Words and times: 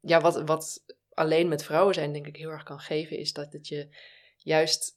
ja, 0.00 0.20
wat, 0.20 0.42
wat 0.42 0.84
alleen 1.14 1.48
met 1.48 1.64
vrouwen 1.64 1.94
zijn 1.94 2.12
denk 2.12 2.26
ik 2.26 2.36
heel 2.36 2.50
erg 2.50 2.62
kan 2.62 2.80
geven, 2.80 3.18
is 3.18 3.32
dat 3.32 3.52
het 3.52 3.68
je 3.68 3.88
juist 4.36 4.96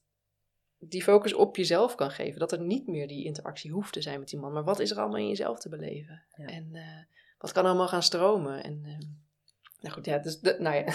die 0.79 1.03
focus 1.03 1.33
op 1.33 1.55
jezelf 1.55 1.95
kan 1.95 2.11
geven. 2.11 2.39
Dat 2.39 2.51
er 2.51 2.61
niet 2.61 2.87
meer 2.87 3.07
die 3.07 3.25
interactie 3.25 3.71
hoeft 3.71 3.93
te 3.93 4.01
zijn 4.01 4.19
met 4.19 4.29
die 4.29 4.39
man. 4.39 4.53
Maar 4.53 4.63
wat 4.63 4.79
is 4.79 4.91
er 4.91 4.97
allemaal 4.97 5.19
in 5.19 5.27
jezelf 5.27 5.59
te 5.59 5.69
beleven? 5.69 6.23
En 6.31 6.69
uh, 6.71 6.81
wat 7.37 7.51
kan 7.51 7.65
allemaal 7.65 7.87
gaan 7.87 8.03
stromen? 8.03 8.63
En 8.63 8.81
uh, 8.85 8.97
nou 9.79 9.93
goed, 9.93 10.05
ja, 10.05 10.17
dus 10.17 10.39
de, 10.39 10.55
nou 10.59 10.75
ja, 10.75 10.85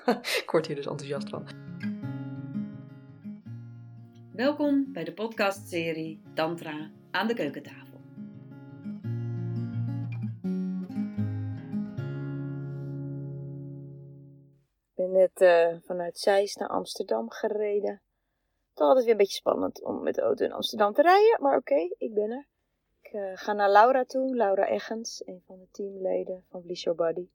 ik 0.42 0.48
word 0.50 0.66
hier 0.66 0.76
dus 0.76 0.86
enthousiast 0.86 1.28
van. 1.28 1.46
Welkom 4.32 4.92
bij 4.92 5.04
de 5.04 5.12
podcastserie 5.12 6.22
Tantra 6.34 6.90
aan 7.10 7.26
de 7.26 7.34
keukentafel. 7.34 7.85
Uh, 15.40 15.76
vanuit 15.84 16.18
Zeist 16.18 16.58
naar 16.58 16.68
Amsterdam 16.68 17.30
gereden. 17.30 18.00
Toch 18.74 18.86
altijd 18.86 19.04
weer 19.04 19.14
een 19.14 19.20
beetje 19.20 19.36
spannend 19.36 19.82
om 19.82 20.02
met 20.02 20.14
de 20.14 20.20
auto 20.20 20.44
in 20.44 20.52
Amsterdam 20.52 20.92
te 20.92 21.02
rijden, 21.02 21.42
maar 21.42 21.56
oké, 21.56 21.88
ik 21.98 22.14
ben 22.14 22.30
er. 22.30 22.46
Ik 23.02 23.12
uh, 23.12 23.30
ga 23.34 23.52
naar 23.52 23.70
Laura 23.70 24.04
toe, 24.04 24.36
Laura 24.36 24.66
Eggens, 24.68 25.22
een 25.26 25.42
van 25.46 25.58
de 25.58 25.68
teamleden 25.70 26.44
van 26.50 26.62
Bliss 26.62 26.82
Your 26.82 26.98
Body. 26.98 27.28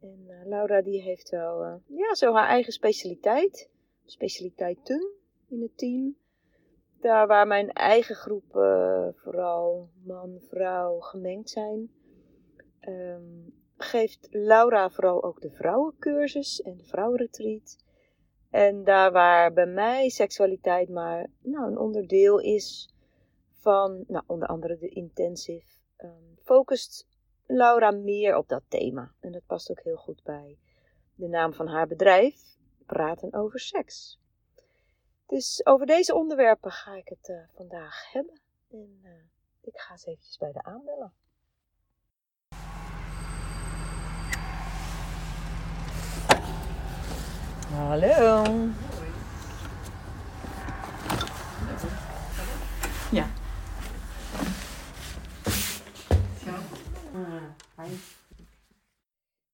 En 0.00 0.24
uh, 0.28 0.46
Laura 0.46 0.82
die 0.82 1.02
heeft 1.02 1.30
wel, 1.30 1.80
ja, 1.86 2.14
zo 2.14 2.32
haar 2.32 2.48
eigen 2.48 2.72
specialiteit, 2.72 3.70
specialiteiten 4.04 5.12
in 5.48 5.62
het 5.62 5.78
team 5.78 6.16
daar 7.02 7.26
waar 7.26 7.46
mijn 7.46 7.72
eigen 7.72 8.14
groepen, 8.14 9.14
vooral 9.16 9.88
man, 10.04 10.38
vrouw, 10.48 11.00
gemengd 11.00 11.50
zijn, 11.50 11.90
um, 12.88 13.61
geeft 13.82 14.28
Laura 14.30 14.90
vooral 14.90 15.22
ook 15.22 15.40
de 15.40 15.50
vrouwencursus 15.50 16.62
en 16.62 16.76
de 16.76 16.84
vrouwenretreat. 16.84 17.76
En 18.50 18.84
daar 18.84 19.12
waar 19.12 19.52
bij 19.52 19.66
mij 19.66 20.08
seksualiteit 20.08 20.88
maar 20.88 21.26
nou, 21.40 21.70
een 21.70 21.78
onderdeel 21.78 22.38
is 22.38 22.94
van, 23.52 24.04
nou, 24.08 24.24
onder 24.26 24.48
andere 24.48 24.78
de 24.78 24.88
intensive, 24.88 25.78
um, 25.98 26.38
focust 26.42 27.06
Laura 27.46 27.90
meer 27.90 28.36
op 28.36 28.48
dat 28.48 28.62
thema. 28.68 29.12
En 29.20 29.32
dat 29.32 29.46
past 29.46 29.70
ook 29.70 29.82
heel 29.82 29.96
goed 29.96 30.22
bij 30.22 30.58
de 31.14 31.28
naam 31.28 31.54
van 31.54 31.66
haar 31.66 31.86
bedrijf, 31.86 32.56
Praten 32.86 33.32
over 33.32 33.60
Seks. 33.60 34.18
Dus 35.26 35.66
over 35.66 35.86
deze 35.86 36.14
onderwerpen 36.14 36.70
ga 36.70 36.94
ik 36.94 37.08
het 37.08 37.28
uh, 37.28 37.42
vandaag 37.54 38.12
hebben. 38.12 38.40
En 38.70 39.00
uh, 39.04 39.10
ik 39.60 39.78
ga 39.78 39.92
eens 39.92 40.06
eventjes 40.06 40.38
bij 40.38 40.52
de 40.52 40.62
aanbellen. 40.62 41.12
Hallo. 47.82 48.44
Ja. 53.10 53.30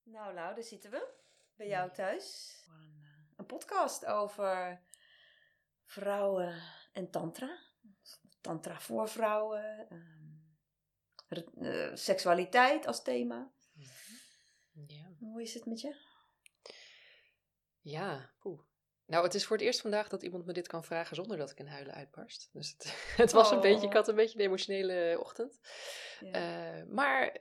Nou, 0.03 0.35
Lau, 0.35 0.55
daar 0.55 0.63
zitten 0.63 0.91
we. 0.91 1.09
Bij 1.57 1.69
jou 1.69 1.93
thuis. 1.93 2.55
Een, 2.69 3.05
een 3.37 3.47
podcast 3.47 4.07
over 4.07 4.83
vrouwen 5.85 6.63
en 6.93 7.11
tantra. 7.11 7.59
Tantra 8.41 8.81
voor 8.81 9.09
vrouwen. 9.09 9.89
Uh, 11.55 11.95
seksualiteit 11.95 12.87
als 12.87 13.03
thema. 13.03 13.51
Ja. 14.87 15.07
Hoe 15.19 15.43
is 15.43 15.55
het 15.55 15.67
met 15.67 15.81
je? 15.81 16.08
Ja, 17.89 18.31
poeh. 18.39 18.61
Nou, 19.07 19.25
het 19.25 19.35
is 19.35 19.47
voor 19.47 19.57
het 19.57 19.65
eerst 19.65 19.81
vandaag 19.81 20.09
dat 20.09 20.23
iemand 20.23 20.47
me 20.47 20.53
dit 20.53 20.67
kan 20.67 20.85
vragen 20.85 21.17
zonder 21.17 21.37
dat 21.37 21.51
ik 21.51 21.59
in 21.59 21.67
huilen 21.67 21.95
uitbarst. 21.95 22.49
Dus 22.53 22.71
het, 22.71 22.95
het 23.23 23.33
was 23.33 23.51
een 23.51 23.61
beetje, 23.61 23.87
ik 23.87 23.93
had 23.93 24.09
een 24.09 24.15
beetje 24.15 24.39
een 24.39 24.45
emotionele 24.45 25.17
ochtend. 25.21 25.61
Ja. 26.21 26.77
Uh, 26.79 26.87
maar, 26.89 27.39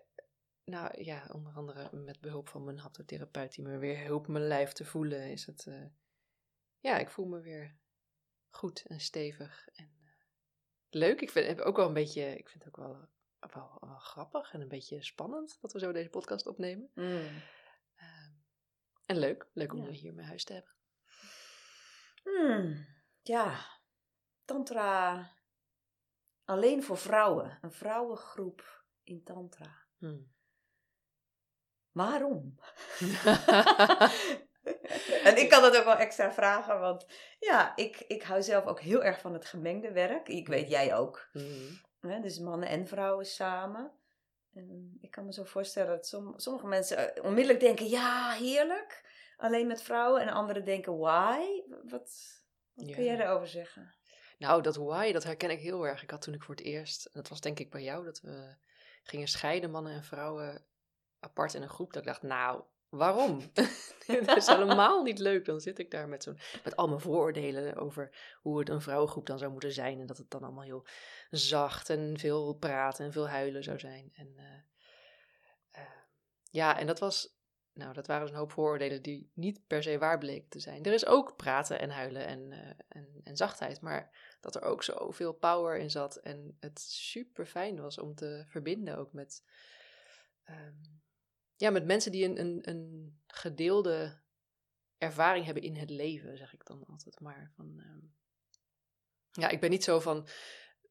nou 0.63 1.03
ja, 1.03 1.29
onder 1.31 1.53
andere 1.53 1.89
met 1.91 2.19
behulp 2.19 2.49
van 2.49 2.63
mijn 2.63 2.77
haptotherapeut 2.77 3.53
die 3.53 3.63
me 3.63 3.77
weer 3.77 3.97
hielp 3.97 4.27
mijn 4.27 4.47
lijf 4.47 4.71
te 4.71 4.85
voelen, 4.85 5.31
is 5.31 5.45
het, 5.45 5.65
uh, 5.65 5.85
ja, 6.79 6.97
ik 6.97 7.09
voel 7.09 7.25
me 7.25 7.41
weer 7.41 7.77
goed 8.49 8.85
en 8.85 8.99
stevig. 8.99 9.67
En 9.73 9.91
uh, 10.03 10.09
leuk. 10.89 11.21
Ik 11.21 11.29
vind 11.29 11.47
het 11.47 11.61
ook 11.61 11.75
wel 11.75 11.87
een 11.87 11.93
beetje, 11.93 12.37
ik 12.37 12.49
vind 12.49 12.63
het 12.63 12.67
ook 12.67 12.85
wel, 12.85 13.07
wel, 13.53 13.77
wel, 13.79 13.97
grappig 13.97 14.53
en 14.53 14.61
een 14.61 14.67
beetje 14.67 15.03
spannend 15.03 15.57
dat 15.61 15.73
we 15.73 15.79
zo 15.79 15.91
deze 15.91 16.09
podcast 16.09 16.47
opnemen. 16.47 16.91
Mm. 16.93 17.41
En 19.07 19.17
leuk, 19.17 19.47
leuk 19.53 19.73
om 19.73 19.83
ja. 19.83 19.91
hier 19.91 20.13
mijn 20.13 20.27
huis 20.27 20.43
te 20.43 20.53
hebben. 20.53 20.71
Hmm. 22.23 22.87
Ja, 23.21 23.65
Tantra 24.45 25.31
alleen 26.45 26.83
voor 26.83 26.97
vrouwen, 26.97 27.57
een 27.61 27.71
vrouwengroep 27.71 28.83
in 29.03 29.23
Tantra. 29.23 29.85
Hmm. 29.97 30.35
Waarom? 31.91 32.59
en 35.27 35.37
ik 35.37 35.49
kan 35.49 35.61
dat 35.61 35.77
ook 35.77 35.85
wel 35.85 35.97
extra 35.97 36.33
vragen, 36.33 36.79
want 36.79 37.05
ja, 37.39 37.75
ik, 37.75 37.99
ik 37.99 38.23
hou 38.23 38.41
zelf 38.41 38.65
ook 38.65 38.79
heel 38.79 39.03
erg 39.03 39.19
van 39.19 39.33
het 39.33 39.45
gemengde 39.45 39.91
werk. 39.91 40.27
Ik 40.27 40.47
weet 40.47 40.69
jij 40.69 40.95
ook. 40.95 41.29
Mm. 41.33 42.21
dus 42.21 42.39
mannen 42.39 42.69
en 42.69 42.87
vrouwen 42.87 43.25
samen. 43.25 43.91
En 44.57 44.97
ik 45.01 45.11
kan 45.11 45.25
me 45.25 45.33
zo 45.33 45.43
voorstellen 45.43 45.89
dat 45.89 46.07
sommige 46.35 46.67
mensen 46.67 47.15
eh, 47.15 47.23
onmiddellijk 47.23 47.59
denken, 47.59 47.87
ja, 47.87 48.31
heerlijk. 48.31 49.05
Alleen 49.37 49.67
met 49.67 49.81
vrouwen. 49.81 50.21
En 50.21 50.29
anderen 50.29 50.65
denken, 50.65 50.97
why? 50.97 51.37
Wat, 51.67 52.41
wat 52.73 52.91
kun 52.91 53.03
jij 53.03 53.19
erover 53.19 53.47
zeggen? 53.47 53.95
Nou, 54.37 54.61
dat 54.61 54.75
why, 54.75 55.11
dat 55.11 55.23
herken 55.23 55.49
ik 55.49 55.59
heel 55.59 55.87
erg. 55.87 56.03
Ik 56.03 56.11
had 56.11 56.21
toen 56.21 56.33
ik 56.33 56.43
voor 56.43 56.55
het 56.55 56.63
eerst, 56.63 57.09
dat 57.13 57.27
was 57.27 57.41
denk 57.41 57.59
ik 57.59 57.69
bij 57.69 57.83
jou, 57.83 58.05
dat 58.05 58.21
we 58.21 58.55
gingen 59.03 59.27
scheiden, 59.27 59.71
mannen 59.71 59.93
en 59.93 60.03
vrouwen, 60.03 60.65
apart 61.19 61.53
in 61.53 61.61
een 61.61 61.69
groep. 61.69 61.93
Dat 61.93 62.01
ik 62.01 62.07
dacht, 62.07 62.21
nou, 62.21 62.63
Waarom? 62.89 63.41
dat 64.25 64.37
is 64.37 64.47
helemaal 64.47 65.03
niet 65.03 65.19
leuk. 65.19 65.45
Dan 65.45 65.59
zit 65.59 65.79
ik 65.79 65.91
daar 65.91 66.07
met, 66.07 66.23
zo'n, 66.23 66.37
met 66.63 66.75
al 66.75 66.87
mijn 66.87 66.99
vooroordelen 66.99 67.75
over 67.75 68.35
hoe 68.41 68.59
het 68.59 68.69
een 68.69 68.81
vrouwengroep 68.81 69.25
dan 69.25 69.37
zou 69.37 69.51
moeten 69.51 69.71
zijn. 69.71 69.99
En 69.99 70.05
dat 70.05 70.17
het 70.17 70.29
dan 70.29 70.43
allemaal 70.43 70.63
heel 70.63 70.85
zacht 71.29 71.89
en 71.89 72.19
veel 72.19 72.53
praten 72.53 73.05
en 73.05 73.11
veel 73.11 73.29
huilen 73.29 73.63
zou 73.63 73.79
zijn. 73.79 74.11
En 74.13 74.33
uh, 74.35 74.43
uh, 75.81 75.89
ja, 76.51 76.79
en 76.79 76.87
dat 76.87 76.99
was. 76.99 77.35
Nou, 77.73 77.93
dat 77.93 78.07
waren 78.07 78.21
dus 78.21 78.31
een 78.31 78.39
hoop 78.39 78.51
vooroordelen 78.51 79.01
die 79.01 79.31
niet 79.33 79.67
per 79.67 79.83
se 79.83 79.97
waar 79.97 80.17
bleken 80.17 80.49
te 80.49 80.59
zijn. 80.59 80.83
Er 80.83 80.93
is 80.93 81.05
ook 81.05 81.35
praten 81.35 81.79
en 81.79 81.89
huilen 81.89 82.27
en, 82.27 82.51
uh, 82.51 82.69
en, 82.87 83.21
en 83.23 83.37
zachtheid, 83.37 83.81
maar 83.81 84.35
dat 84.41 84.55
er 84.55 84.61
ook 84.61 84.83
zoveel 84.83 85.33
power 85.33 85.77
in 85.77 85.89
zat. 85.89 86.15
En 86.15 86.57
het 86.59 86.79
super 86.79 87.45
fijn 87.45 87.81
was 87.81 87.99
om 87.99 88.15
te 88.15 88.43
verbinden 88.47 88.97
ook 88.97 89.13
met. 89.13 89.43
Um, 90.49 91.05
ja, 91.57 91.69
met 91.69 91.85
mensen 91.85 92.11
die 92.11 92.25
een, 92.25 92.39
een, 92.39 92.69
een 92.69 93.17
gedeelde 93.27 94.19
ervaring 94.97 95.45
hebben 95.45 95.63
in 95.63 95.75
het 95.75 95.89
leven, 95.89 96.37
zeg 96.37 96.53
ik 96.53 96.65
dan 96.65 96.85
altijd 96.85 97.19
maar. 97.19 97.51
Van, 97.55 97.79
um, 97.79 98.15
ja, 99.31 99.49
ik 99.49 99.59
ben 99.59 99.69
niet 99.69 99.83
zo 99.83 99.99
van 99.99 100.27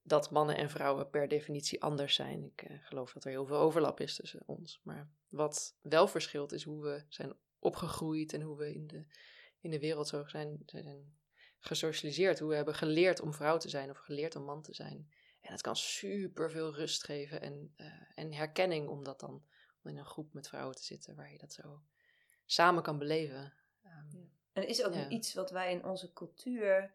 dat 0.02 0.30
mannen 0.30 0.56
en 0.56 0.70
vrouwen 0.70 1.10
per 1.10 1.28
definitie 1.28 1.82
anders 1.82 2.14
zijn. 2.14 2.44
Ik 2.44 2.70
uh, 2.70 2.76
geloof 2.82 3.12
dat 3.12 3.24
er 3.24 3.30
heel 3.30 3.46
veel 3.46 3.56
overlap 3.56 4.00
is 4.00 4.14
tussen 4.14 4.42
ons. 4.46 4.80
Maar 4.82 5.10
wat 5.28 5.76
wel 5.80 6.08
verschilt 6.08 6.52
is 6.52 6.64
hoe 6.64 6.82
we 6.82 7.04
zijn 7.08 7.32
opgegroeid 7.58 8.32
en 8.32 8.40
hoe 8.40 8.56
we 8.56 8.74
in 8.74 8.86
de, 8.86 9.06
in 9.60 9.70
de 9.70 9.78
wereld 9.78 10.08
zo 10.08 10.24
zijn, 10.26 10.62
zijn 10.66 11.16
gesocialiseerd. 11.58 12.38
Hoe 12.38 12.48
we 12.48 12.54
hebben 12.54 12.74
geleerd 12.74 13.20
om 13.20 13.34
vrouw 13.34 13.56
te 13.56 13.68
zijn 13.68 13.90
of 13.90 13.98
geleerd 13.98 14.36
om 14.36 14.44
man 14.44 14.62
te 14.62 14.74
zijn. 14.74 15.10
En 15.40 15.52
het 15.52 15.60
kan 15.60 15.76
super 15.76 16.50
veel 16.50 16.74
rust 16.74 17.04
geven 17.04 17.40
en, 17.40 17.74
uh, 17.76 17.86
en 18.14 18.32
herkenning 18.32 18.88
om 18.88 19.04
dat 19.04 19.20
dan 19.20 19.44
in 19.88 19.96
een 19.96 20.06
groep 20.06 20.32
met 20.32 20.48
vrouwen 20.48 20.76
te 20.76 20.84
zitten 20.84 21.16
waar 21.16 21.32
je 21.32 21.38
dat 21.38 21.52
zo 21.52 21.82
samen 22.44 22.82
kan 22.82 22.98
beleven. 22.98 23.52
Um, 23.84 24.08
ja. 24.10 24.28
En 24.52 24.68
is 24.68 24.84
ook 24.84 24.94
ja. 24.94 25.08
iets 25.08 25.34
wat 25.34 25.50
wij 25.50 25.72
in 25.72 25.84
onze 25.84 26.12
cultuur, 26.12 26.94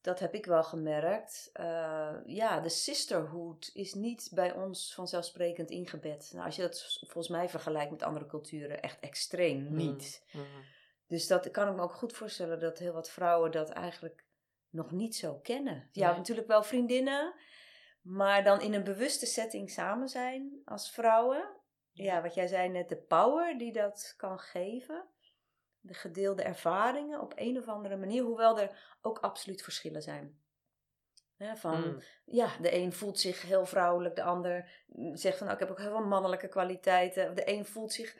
dat 0.00 0.18
heb 0.18 0.34
ik 0.34 0.46
wel 0.46 0.64
gemerkt. 0.64 1.50
Uh, 1.60 2.16
ja, 2.24 2.60
de 2.60 2.68
sisterhood 2.68 3.70
is 3.72 3.94
niet 3.94 4.30
bij 4.34 4.52
ons 4.52 4.94
vanzelfsprekend 4.94 5.70
ingebed. 5.70 6.30
Nou, 6.32 6.46
als 6.46 6.56
je 6.56 6.62
dat 6.62 6.98
volgens 7.00 7.28
mij 7.28 7.48
vergelijkt 7.48 7.90
met 7.90 8.02
andere 8.02 8.26
culturen, 8.26 8.82
echt 8.82 9.00
extreem 9.00 9.62
mm, 9.62 9.74
niet. 9.74 10.24
Mm. 10.32 10.44
Dus 11.06 11.26
dat 11.26 11.50
kan 11.50 11.68
ik 11.68 11.74
me 11.74 11.82
ook 11.82 11.94
goed 11.94 12.12
voorstellen 12.12 12.60
dat 12.60 12.78
heel 12.78 12.92
wat 12.92 13.10
vrouwen 13.10 13.50
dat 13.50 13.70
eigenlijk 13.70 14.24
nog 14.70 14.90
niet 14.90 15.16
zo 15.16 15.34
kennen. 15.34 15.88
Ja, 15.92 16.08
nee. 16.08 16.16
natuurlijk 16.16 16.46
wel 16.46 16.62
vriendinnen, 16.62 17.34
maar 18.00 18.44
dan 18.44 18.60
in 18.60 18.74
een 18.74 18.84
bewuste 18.84 19.26
setting 19.26 19.70
samen 19.70 20.08
zijn 20.08 20.62
als 20.64 20.90
vrouwen 20.90 21.59
ja, 22.02 22.22
wat 22.22 22.34
jij 22.34 22.46
zei 22.46 22.68
net, 22.68 22.88
de 22.88 22.96
power 22.96 23.58
die 23.58 23.72
dat 23.72 24.14
kan 24.16 24.38
geven. 24.38 25.08
De 25.80 25.94
gedeelde 25.94 26.42
ervaringen 26.42 27.20
op 27.20 27.32
een 27.36 27.58
of 27.58 27.68
andere 27.68 27.96
manier, 27.96 28.22
hoewel 28.22 28.60
er 28.60 28.96
ook 29.00 29.18
absoluut 29.18 29.62
verschillen 29.62 30.02
zijn. 30.02 30.40
van, 31.54 31.80
mm. 31.80 32.02
ja, 32.24 32.58
de 32.60 32.74
een 32.74 32.92
voelt 32.92 33.20
zich 33.20 33.42
heel 33.42 33.66
vrouwelijk, 33.66 34.16
de 34.16 34.22
ander 34.22 34.84
zegt 35.12 35.38
van, 35.38 35.46
nou, 35.46 35.58
ik 35.58 35.66
heb 35.66 35.70
ook 35.70 35.84
heel 35.84 35.96
veel 35.96 36.06
mannelijke 36.06 36.48
kwaliteiten. 36.48 37.34
De 37.34 37.48
een 37.48 37.64
voelt 37.64 37.92
zich 37.92 38.16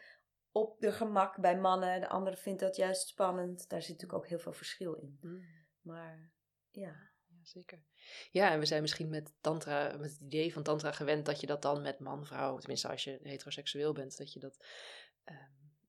op 0.53 0.81
de 0.81 0.93
gemak 0.93 1.37
bij 1.37 1.59
mannen. 1.59 2.01
De 2.01 2.09
andere 2.09 2.37
vindt 2.37 2.61
dat 2.61 2.77
juist 2.77 3.09
spannend. 3.09 3.69
Daar 3.69 3.83
zit 3.83 3.91
natuurlijk 3.91 4.23
ook 4.23 4.29
heel 4.29 4.39
veel 4.39 4.53
verschil 4.53 4.95
in. 4.95 5.19
Mm. 5.21 5.45
Maar 5.81 6.31
ja. 6.71 7.10
Ja, 7.41 7.47
zeker. 7.47 7.83
Ja, 8.31 8.51
en 8.51 8.59
we 8.59 8.67
zijn 8.67 8.81
misschien 8.81 9.09
met 9.09 9.33
tantra, 9.41 9.97
met 9.97 10.11
het 10.11 10.21
idee 10.21 10.53
van 10.53 10.63
tantra 10.63 10.93
gewend 10.93 11.27
dat 11.27 11.41
je 11.41 11.47
dat 11.47 11.63
dan 11.63 11.83
met 11.83 11.99
man-vrouw, 11.99 12.59
tenminste 12.59 12.89
als 12.89 13.05
je 13.05 13.19
heteroseksueel 13.23 13.93
bent, 13.93 14.19
dat 14.19 14.33
je 14.33 14.41
dat 14.41 14.65
ehm, 15.25 15.39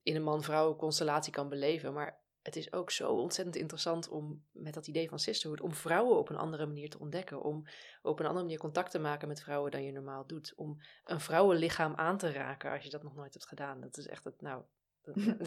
in 0.04 0.16
een 0.16 0.24
man-vrouw 0.24 0.76
constellatie 0.76 1.34
kan 1.34 1.50
beleven. 1.50 1.94
Maar 1.94 2.20
het 2.42 2.56
is 2.56 2.74
ook 2.74 2.92
zo 2.92 3.12
ontzettend 3.12 3.56
interessant 3.56 4.10
om 4.10 4.46
met 4.52 4.74
dat 4.74 4.88
idee 4.88 5.10
van 5.10 5.20
sisterhood, 5.20 5.62
om 5.62 5.74
vrouwen 5.74 6.18
op 6.18 6.30
een 6.30 6.38
andere 6.38 6.66
manier 6.66 6.90
te 6.90 7.00
ontdekken, 7.00 7.42
om 7.42 7.68
op 8.02 8.20
een 8.20 8.26
andere 8.26 8.46
manier 8.46 8.60
contact 8.60 8.92
te 8.92 9.00
maken 9.00 9.28
met 9.28 9.42
vrouwen 9.42 9.72
dan 9.72 9.84
je 9.84 9.92
normaal 9.92 10.28
doet, 10.28 10.54
om 10.56 10.82
een 11.04 11.20
vrouwenlichaam 11.20 11.96
aan 11.96 12.18
te 12.18 12.32
raken 12.32 12.72
als 12.72 12.84
je 12.84 12.90
dat 12.90 13.04
nog 13.04 13.16
nooit 13.16 13.34
hebt 13.34 13.48
gedaan. 13.48 13.82
Dat 13.82 13.98
is 13.98 14.08
echt 14.08 14.24
het, 14.24 14.42
nou, 14.42 14.64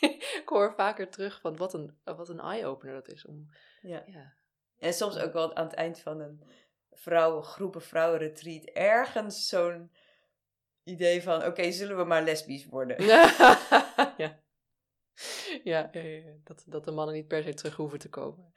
ik 0.40 0.42
hoor 0.44 0.74
vaker 0.74 1.10
terug 1.10 1.40
van 1.40 1.56
wat 1.56 1.74
een, 1.74 1.98
wat 2.04 2.28
een 2.28 2.40
eye-opener 2.40 2.94
dat 2.94 3.08
is. 3.08 3.26
Om, 3.26 3.48
ja. 3.80 4.02
ja. 4.06 4.34
En 4.78 4.92
soms 4.92 5.18
ook 5.18 5.32
wel 5.32 5.56
aan 5.56 5.64
het 5.66 5.74
eind 5.74 6.00
van 6.00 6.20
een 6.20 6.42
vrouwen, 6.92 7.42
groepen 7.42 7.82
vrouwenretreat 7.82 8.64
ergens 8.64 9.48
zo'n 9.48 9.90
idee 10.84 11.22
van, 11.22 11.44
oké, 11.44 11.70
zullen 11.70 11.96
we 11.96 12.04
maar 12.04 12.22
lesbisch 12.22 12.66
worden? 12.66 13.04
ja. 14.16 14.44
Ja, 15.62 15.90
dat, 16.44 16.64
dat 16.66 16.84
de 16.84 16.90
mannen 16.90 17.14
niet 17.14 17.28
per 17.28 17.42
se 17.42 17.54
terug 17.54 17.76
hoeven 17.76 17.98
te 17.98 18.08
komen. 18.08 18.52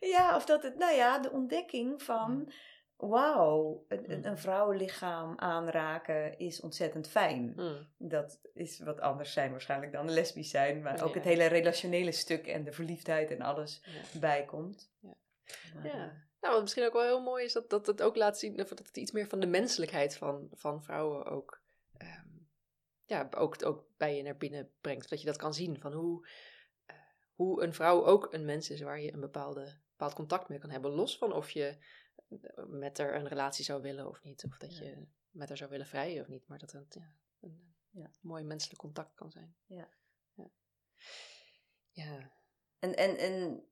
Ja, 0.00 0.08
ja 0.08 0.36
of 0.36 0.44
dat 0.44 0.62
het, 0.62 0.76
nou 0.78 0.94
ja, 0.94 1.18
de 1.18 1.30
ontdekking 1.30 2.02
van, 2.02 2.52
wauw, 2.96 3.84
een, 3.88 4.26
een, 4.26 4.38
vrouwenlichaam 4.38 5.38
aanraken 5.38 6.38
is 6.38 6.60
ontzettend 6.60 7.08
fijn. 7.08 7.52
Mm. 7.56 7.88
Dat 7.98 8.40
is 8.54 8.80
wat 8.80 9.00
anders 9.00 9.32
zijn 9.32 9.50
waarschijnlijk 9.50 9.92
dan 9.92 10.10
lesbisch 10.10 10.50
zijn, 10.50 10.82
maar 10.82 11.02
ook 11.02 11.14
het 11.14 11.24
hele 11.24 11.46
relationele 11.46 12.12
stuk 12.12 12.46
en 12.46 12.64
de 12.64 12.72
verliefdheid 12.72 13.30
en 13.30 13.40
alles 13.40 13.82
bijkomt. 14.20 14.90
Ja. 15.00 15.16
Ja. 15.82 16.24
Nou, 16.40 16.54
wat 16.54 16.62
misschien 16.62 16.84
ook 16.84 16.92
wel 16.92 17.02
heel 17.02 17.22
mooi 17.22 17.44
is 17.44 17.52
dat, 17.52 17.70
dat 17.70 17.86
het 17.86 18.02
ook 18.02 18.16
laat 18.16 18.38
zien 18.38 18.56
dat 18.56 18.68
het 18.68 18.96
iets 18.96 19.12
meer 19.12 19.28
van 19.28 19.40
de 19.40 19.46
menselijkheid 19.46 20.16
van, 20.16 20.48
van 20.52 20.82
vrouwen 20.82 21.24
ook 21.26 21.62
ehm, 21.96 22.28
ja, 23.04 23.28
ook, 23.30 23.64
ook 23.64 23.86
bij 23.96 24.16
je 24.16 24.22
naar 24.22 24.36
binnen 24.36 24.72
brengt. 24.80 25.10
Dat 25.10 25.20
je 25.20 25.26
dat 25.26 25.36
kan 25.36 25.54
zien 25.54 25.80
van 25.80 25.92
hoe, 25.92 26.28
uh, 26.90 26.96
hoe 27.34 27.62
een 27.62 27.74
vrouw 27.74 28.04
ook 28.04 28.32
een 28.32 28.44
mens 28.44 28.70
is 28.70 28.80
waar 28.80 29.00
je 29.00 29.12
een 29.12 29.20
bepaalde, 29.20 29.80
bepaald 29.90 30.14
contact 30.14 30.48
mee 30.48 30.58
kan 30.58 30.70
hebben. 30.70 30.90
Los 30.90 31.18
van 31.18 31.32
of 31.32 31.50
je 31.50 31.78
eh, 32.28 32.64
met 32.66 32.98
haar 32.98 33.14
een 33.14 33.28
relatie 33.28 33.64
zou 33.64 33.82
willen 33.82 34.08
of 34.08 34.22
niet. 34.22 34.44
Of 34.44 34.58
dat 34.58 34.76
je 34.76 35.06
met 35.30 35.48
haar 35.48 35.56
zou 35.56 35.70
willen 35.70 35.86
vrijen 35.86 36.22
of 36.22 36.28
niet. 36.28 36.48
Maar 36.48 36.58
dat 36.58 36.72
het 36.72 36.94
ja, 36.94 37.14
een 37.40 37.74
ja. 37.90 38.10
mooi 38.20 38.44
menselijk 38.44 38.80
contact 38.80 39.14
kan 39.14 39.30
zijn. 39.30 39.56
Ja. 39.66 39.88
Ja. 40.34 40.50
ja. 41.90 42.32
En, 42.78 42.96
en, 42.96 43.16
en 43.16 43.64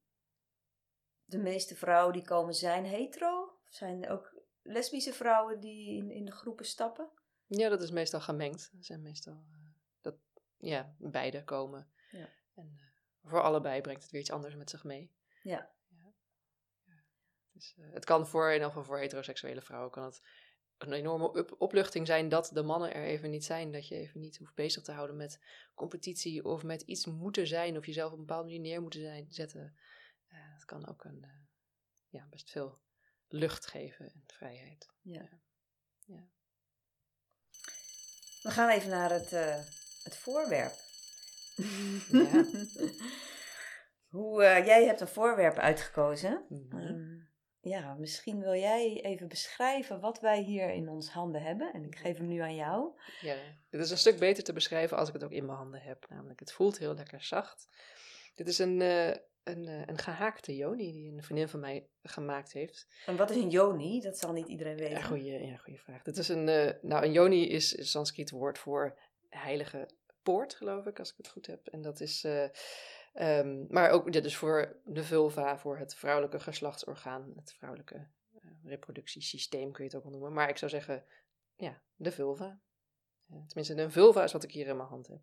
de 1.24 1.38
meeste 1.38 1.76
vrouwen 1.76 2.12
die 2.12 2.24
komen 2.24 2.54
zijn 2.54 2.84
hetero? 2.84 3.58
Zijn 3.68 4.04
er 4.04 4.10
ook 4.10 4.34
lesbische 4.62 5.12
vrouwen 5.12 5.60
die 5.60 5.96
in, 5.96 6.10
in 6.10 6.24
de 6.24 6.32
groepen 6.32 6.66
stappen? 6.66 7.10
Ja, 7.46 7.68
dat 7.68 7.82
is 7.82 7.90
meestal 7.90 8.20
gemengd. 8.20 8.70
Dat 8.72 8.84
zijn 8.84 9.02
meestal 9.02 9.44
uh, 9.48 9.56
dat, 10.00 10.14
ja, 10.56 10.94
beide 10.98 11.44
komen. 11.44 11.90
Ja. 12.10 12.28
En 12.54 12.72
uh, 12.76 13.30
voor 13.30 13.42
allebei 13.42 13.80
brengt 13.80 14.02
het 14.02 14.10
weer 14.10 14.20
iets 14.20 14.30
anders 14.30 14.54
met 14.54 14.70
zich 14.70 14.84
mee. 14.84 15.12
Ja. 15.42 15.70
ja. 15.88 16.14
Dus, 17.52 17.74
uh, 17.78 17.92
het 17.92 18.04
kan 18.04 18.26
voor, 18.26 18.46
in 18.46 18.52
ieder 18.52 18.68
geval 18.68 18.84
voor 18.84 18.98
heteroseksuele 18.98 19.62
vrouwen, 19.62 19.90
kan 19.90 20.04
het 20.04 20.22
een 20.78 20.92
enorme 20.92 21.28
op 21.28 21.54
opluchting 21.58 22.06
zijn 22.06 22.28
dat 22.28 22.50
de 22.52 22.62
mannen 22.62 22.94
er 22.94 23.04
even 23.04 23.30
niet 23.30 23.44
zijn. 23.44 23.72
Dat 23.72 23.88
je 23.88 23.94
even 23.94 24.20
niet 24.20 24.36
hoeft 24.36 24.54
bezig 24.54 24.82
te 24.82 24.92
houden 24.92 25.16
met 25.16 25.40
competitie 25.74 26.44
of 26.44 26.62
met 26.62 26.82
iets 26.82 27.06
moeten 27.06 27.46
zijn 27.46 27.76
of 27.76 27.86
jezelf 27.86 28.12
op 28.12 28.18
een 28.18 28.26
bepaalde 28.26 28.44
manier 28.44 28.60
neer 28.60 28.82
moeten 28.82 29.00
zijn, 29.00 29.26
zetten. 29.28 29.76
Het 30.34 30.64
kan 30.64 30.88
ook 30.88 31.04
een, 31.04 31.26
ja, 32.08 32.26
best 32.31 32.50
veel 32.50 32.82
lucht 33.28 33.66
geven 33.66 34.04
en 34.04 34.25
vrijheid. 34.26 34.90
Ja. 35.00 35.28
ja. 36.04 36.28
We 38.42 38.50
gaan 38.50 38.69
even 38.69 38.90
naar 38.90 39.10
het, 39.10 39.32
uh, 39.32 39.56
het 40.02 40.16
voorwerp. 40.16 40.75
Ja. 42.10 42.44
Hoe, 44.14 44.42
uh, 44.42 44.66
jij 44.66 44.84
hebt 44.84 45.00
een 45.00 45.08
voorwerp 45.08 45.56
uitgekozen. 45.56 46.44
Mm 46.48 46.66
-hmm. 46.70 46.81
um, 46.81 47.32
ja, 47.60 47.94
misschien 47.94 48.40
wil 48.40 48.54
jij 48.54 49.02
even 49.02 49.28
beschrijven 49.28 50.00
wat 50.00 50.20
wij 50.20 50.42
hier 50.42 50.70
in 50.70 50.88
ons 50.88 51.10
handen 51.10 51.42
hebben. 51.42 51.72
En 51.72 51.84
ik 51.84 51.96
geef 51.96 52.16
hem 52.16 52.26
nu 52.26 52.38
aan 52.38 52.54
jou. 52.54 53.00
Ja, 53.20 53.36
dit 53.70 53.81
is 53.81 53.90
een 53.90 53.98
stuk 53.98 54.19
beter 54.19 54.44
te 54.44 54.52
beschrijven 54.52 54.96
als 54.96 55.08
ik 55.08 55.14
het 55.14 55.25
ook 55.25 55.31
in 55.31 55.46
mijn 55.46 55.58
handen 55.58 55.81
heb. 55.81 56.06
Namelijk, 56.08 56.40
het 56.40 56.52
voelt 56.52 56.78
heel 56.78 56.94
lekker 56.94 57.22
zacht. 57.22 57.69
Dit 58.34 58.48
is 58.48 58.58
een, 58.58 58.81
uh, 59.44 59.55
een, 59.55 59.88
een 59.88 59.99
gehaakte 59.99 60.56
joni 60.56 60.93
die 60.93 61.12
een 61.12 61.23
vriendin 61.23 61.49
van 61.49 61.61
mij 61.61 61.88
gemaakt 62.02 62.52
heeft. 62.52 62.87
En 63.06 63.17
wat 63.17 63.31
is 63.31 63.37
een 63.37 63.50
joni? 63.50 64.00
Dat 64.00 64.19
zal 64.19 64.32
niet 64.32 64.49
iedereen 64.49 64.76
weten. 64.76 64.99
Ja, 64.99 65.02
goeie, 65.02 65.46
ja, 65.46 65.56
goeie 65.56 65.81
vraag. 65.81 66.02
Dit 66.02 66.17
is 66.17 66.29
een, 66.29 66.49
uh, 66.49 66.70
nou, 66.82 67.05
een 67.05 67.12
joni 67.12 67.49
is 67.49 67.79
een 67.79 67.87
Sanskriet 67.87 68.31
woord 68.31 68.58
voor 68.58 68.99
heilige 69.29 69.88
poort, 70.23 70.55
geloof 70.55 70.87
ik, 70.87 70.99
als 70.99 71.11
ik 71.11 71.17
het 71.17 71.29
goed 71.29 71.46
heb. 71.46 71.67
En 71.67 71.82
dat 71.82 72.00
is, 72.00 72.25
uh, 72.25 72.49
um, 73.14 73.67
maar 73.69 73.91
ook 73.91 74.12
ja, 74.14 74.20
dus 74.20 74.37
voor 74.37 74.81
de 74.85 75.05
vulva, 75.05 75.58
voor 75.58 75.79
het 75.79 75.94
vrouwelijke 75.94 76.41
geslachtsorgaan, 76.41 77.32
het 77.37 77.52
vrouwelijke 77.52 78.06
reproductiesysteem 78.64 79.73
kun 79.73 79.85
je 79.85 79.91
het 79.91 79.99
ook 79.99 80.02
wel 80.02 80.12
noemen. 80.12 80.32
Maar 80.32 80.49
ik 80.49 80.58
zou 80.58 80.70
zeggen, 80.70 81.05
ja, 81.56 81.82
de 81.94 82.12
vulva. 82.12 82.61
tenminste, 83.26 83.82
een 83.82 83.93
vulva 83.93 84.23
is 84.23 84.32
wat 84.32 84.44
ik 84.44 84.52
hier 84.52 84.67
in 84.67 84.76
mijn 84.76 84.88
hand 84.88 85.06
heb. 85.06 85.20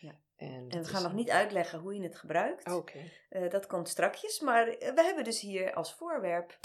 Ja. 0.00 0.20
En, 0.36 0.68
en 0.68 0.82
we 0.82 0.88
gaan 0.88 1.02
nog 1.02 1.12
niet 1.12 1.30
uitleggen 1.30 1.78
hoe 1.78 1.94
je 1.94 2.02
het 2.02 2.16
gebruikt. 2.16 2.66
Oké. 2.66 2.76
Okay. 2.76 3.12
Uh, 3.30 3.50
dat 3.50 3.66
komt 3.66 3.88
strakjes. 3.88 4.40
Maar 4.40 4.64
we 4.66 5.02
hebben 5.04 5.24
dus 5.24 5.40
hier 5.40 5.74
als 5.74 5.94
voorwerp 5.94 6.58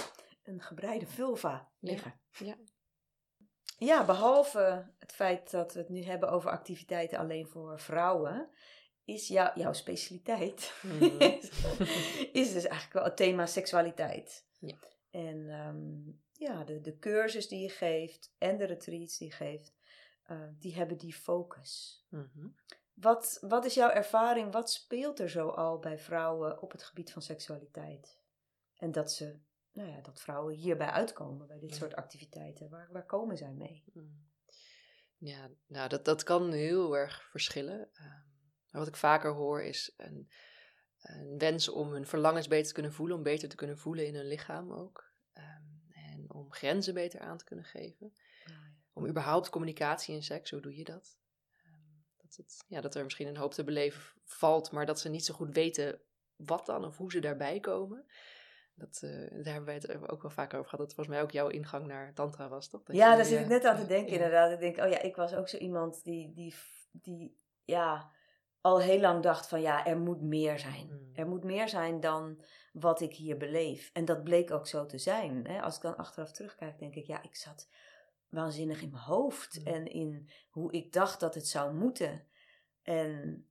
een 0.43 0.61
gebreide 0.61 1.07
vulva 1.07 1.69
liggen. 1.79 2.19
Ja. 2.31 2.45
ja. 2.45 2.55
Ja, 3.77 4.05
behalve 4.05 4.93
het 4.99 5.11
feit 5.11 5.51
dat 5.51 5.73
we 5.73 5.79
het 5.79 5.89
nu 5.89 6.03
hebben 6.03 6.29
over 6.29 6.51
activiteiten 6.51 7.17
alleen 7.17 7.47
voor 7.47 7.79
vrouwen, 7.79 8.49
is 9.03 9.27
jou, 9.27 9.59
jouw 9.59 9.73
specialiteit 9.73 10.73
Mhm. 10.83 11.03
mm. 11.03 11.39
is 12.31 12.53
dus 12.53 12.65
eigenlijk 12.65 12.93
wel 12.93 13.03
het 13.03 13.17
thema 13.17 13.45
seksualiteit. 13.45 14.47
Ja. 14.59 14.77
En 15.11 15.49
um, 15.49 16.21
ja, 16.31 16.63
de, 16.63 16.81
de 16.81 16.97
cursus 16.97 17.47
die 17.47 17.61
je 17.61 17.69
geeft 17.69 18.33
en 18.37 18.57
de 18.57 18.65
retreats 18.65 19.17
die 19.17 19.27
je 19.27 19.33
geeft, 19.33 19.73
uh, 20.31 20.47
die 20.59 20.75
hebben 20.75 20.97
die 20.97 21.13
focus. 21.13 22.05
Mm 22.09 22.31
-hmm. 22.33 22.55
Wat, 22.95 23.37
wat 23.41 23.65
is 23.65 23.73
jouw 23.73 23.89
ervaring? 23.89 24.51
Wat 24.51 24.71
speelt 24.71 25.19
er 25.19 25.29
zo 25.29 25.47
al 25.47 25.79
bij 25.79 25.99
vrouwen 25.99 26.61
op 26.61 26.71
het 26.71 26.83
gebied 26.83 27.11
van 27.11 27.21
seksualiteit? 27.21 28.19
En 28.75 28.91
dat 28.91 29.11
ze, 29.11 29.39
nou 29.71 29.89
ja, 29.89 30.01
dat 30.01 30.21
vrouwen 30.21 30.55
hierbij 30.55 30.89
uitkomen 30.89 31.47
bij 31.47 31.59
dit 31.59 31.69
ja. 31.69 31.75
soort 31.75 31.95
activiteiten. 31.95 32.69
Waar, 32.69 32.89
waar 32.91 33.05
komen 33.05 33.37
zij 33.37 33.53
mee? 33.53 33.83
Mm. 33.93 34.33
Ja, 35.17 35.49
nou, 35.67 35.89
dat, 35.89 36.05
dat 36.05 36.23
kan 36.23 36.51
heel 36.51 36.97
erg 36.97 37.23
verschillen. 37.29 37.89
Uh, 37.93 38.13
wat 38.71 38.87
ik 38.87 38.95
vaker 38.95 39.31
hoor 39.31 39.63
is 39.63 39.93
een, 39.97 40.29
een, 41.01 41.37
wens 41.37 41.69
om 41.69 41.91
hun 41.91 42.05
verlangens 42.05 42.47
beter 42.47 42.67
te 42.67 42.73
kunnen 42.73 42.93
voelen, 42.93 43.17
om 43.17 43.23
beter 43.23 43.49
te 43.49 43.55
kunnen 43.55 43.77
voelen 43.77 44.07
in 44.07 44.15
hun 44.15 44.27
lichaam 44.27 44.71
ook. 44.71 45.11
Um, 45.33 45.91
en 45.91 46.33
om 46.33 46.51
grenzen 46.51 46.93
beter 46.93 47.19
aan 47.19 47.37
te 47.37 47.45
kunnen 47.45 47.65
geven. 47.65 48.05
Oh, 48.07 48.13
ja. 48.45 48.73
Om 48.93 49.07
überhaupt 49.07 49.49
communicatie 49.49 50.15
en 50.15 50.23
seks, 50.23 50.51
hoe 50.51 50.61
doe 50.61 50.75
je 50.75 50.83
dat? 50.83 51.17
Dat, 52.35 52.63
ja, 52.67 52.81
dat 52.81 52.95
er 52.95 53.03
misschien 53.03 53.27
een 53.27 53.37
hoop 53.37 53.53
te 53.53 53.63
beleven 53.63 54.01
valt, 54.23 54.71
maar 54.71 54.85
dat 54.85 54.99
ze 54.99 55.09
niet 55.09 55.25
zo 55.25 55.33
goed 55.33 55.53
weten 55.53 55.99
wat 56.35 56.65
dan 56.65 56.85
of 56.85 56.97
hoe 56.97 57.11
ze 57.11 57.19
daarbij 57.19 57.59
komen. 57.59 58.05
Dat, 58.75 59.01
uh, 59.03 59.11
daar 59.11 59.53
hebben 59.53 59.65
wij 59.65 59.73
het 59.73 60.09
ook 60.09 60.21
wel 60.21 60.31
vaker 60.31 60.57
over 60.57 60.69
gehad. 60.69 60.85
Dat 60.85 60.95
volgens 60.95 61.15
mij 61.15 61.25
ook 61.25 61.31
jouw 61.31 61.47
ingang 61.47 61.87
naar 61.87 62.13
Tantra 62.13 62.47
was, 62.49 62.69
toch? 62.69 62.83
Dat 62.83 62.95
ja, 62.95 63.11
je, 63.11 63.15
daar 63.15 63.25
zit 63.25 63.39
ik 63.39 63.47
net 63.47 63.65
aan 63.65 63.77
te 63.77 63.85
denken, 63.85 64.09
ja. 64.09 64.13
inderdaad. 64.13 64.51
Ik 64.51 64.59
denk, 64.59 64.77
oh 64.77 64.89
ja, 64.89 65.01
ik 65.01 65.15
was 65.15 65.33
ook 65.33 65.49
zo 65.49 65.57
iemand 65.57 66.03
die, 66.03 66.33
die, 66.33 66.53
die 66.91 67.37
ja, 67.63 68.11
al 68.61 68.81
heel 68.81 68.99
lang 68.99 69.23
dacht 69.23 69.47
van 69.47 69.61
ja, 69.61 69.85
er 69.85 69.97
moet 69.97 70.21
meer 70.21 70.59
zijn. 70.59 70.87
Mm. 70.87 71.09
Er 71.13 71.27
moet 71.27 71.43
meer 71.43 71.69
zijn 71.69 71.99
dan 71.99 72.41
wat 72.73 73.01
ik 73.01 73.13
hier 73.13 73.37
beleef. 73.37 73.89
En 73.93 74.05
dat 74.05 74.23
bleek 74.23 74.51
ook 74.51 74.67
zo 74.67 74.85
te 74.85 74.97
zijn. 74.97 75.47
Hè? 75.47 75.61
Als 75.61 75.75
ik 75.75 75.81
dan 75.81 75.97
achteraf 75.97 76.31
terugkijk, 76.31 76.79
denk 76.79 76.95
ik, 76.95 77.05
ja, 77.05 77.23
ik 77.23 77.35
zat 77.35 77.67
waanzinnig 78.29 78.81
in 78.81 78.89
mijn 78.89 79.03
hoofd 79.03 79.59
Mm. 79.59 79.65
en 79.67 79.85
in 79.87 80.29
hoe 80.49 80.71
ik 80.71 80.93
dacht 80.93 81.19
dat 81.19 81.35
het 81.35 81.47
zou 81.47 81.73
moeten. 81.73 82.27
En 82.81 83.47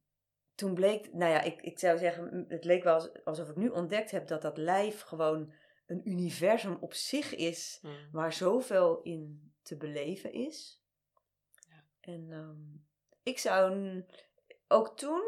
toen 0.54 0.75
bleek, 0.75 1.12
nou 1.12 1.33
ja, 1.33 1.40
ik, 1.43 1.62
ik 1.62 1.78
zou 1.78 1.99
zeggen, 1.99 2.45
het 2.49 2.64
leek 2.64 2.83
wel 2.85 3.16
alsof 3.25 3.49
ik 3.49 3.57
nu 3.57 3.69
ontdekt 3.69 4.11
heb 4.11 4.26
dat 4.26 4.43
dat 4.43 4.57
lijf 4.57 5.00
gewoon 5.00 5.52
een 5.87 6.09
universum 6.09 6.76
op 6.81 6.95
zich 6.95 7.35
is, 7.35 7.78
Mm. 7.83 8.09
waar 8.12 8.33
zoveel 8.33 9.02
in 9.02 9.52
te 9.62 9.76
beleven 9.76 10.33
is. 10.33 10.83
Ja. 11.69 11.85
En 12.00 12.31
um, 12.31 12.87
ik 13.23 13.38
zou 13.38 14.02
ook 14.69 14.97
toen, 14.97 15.23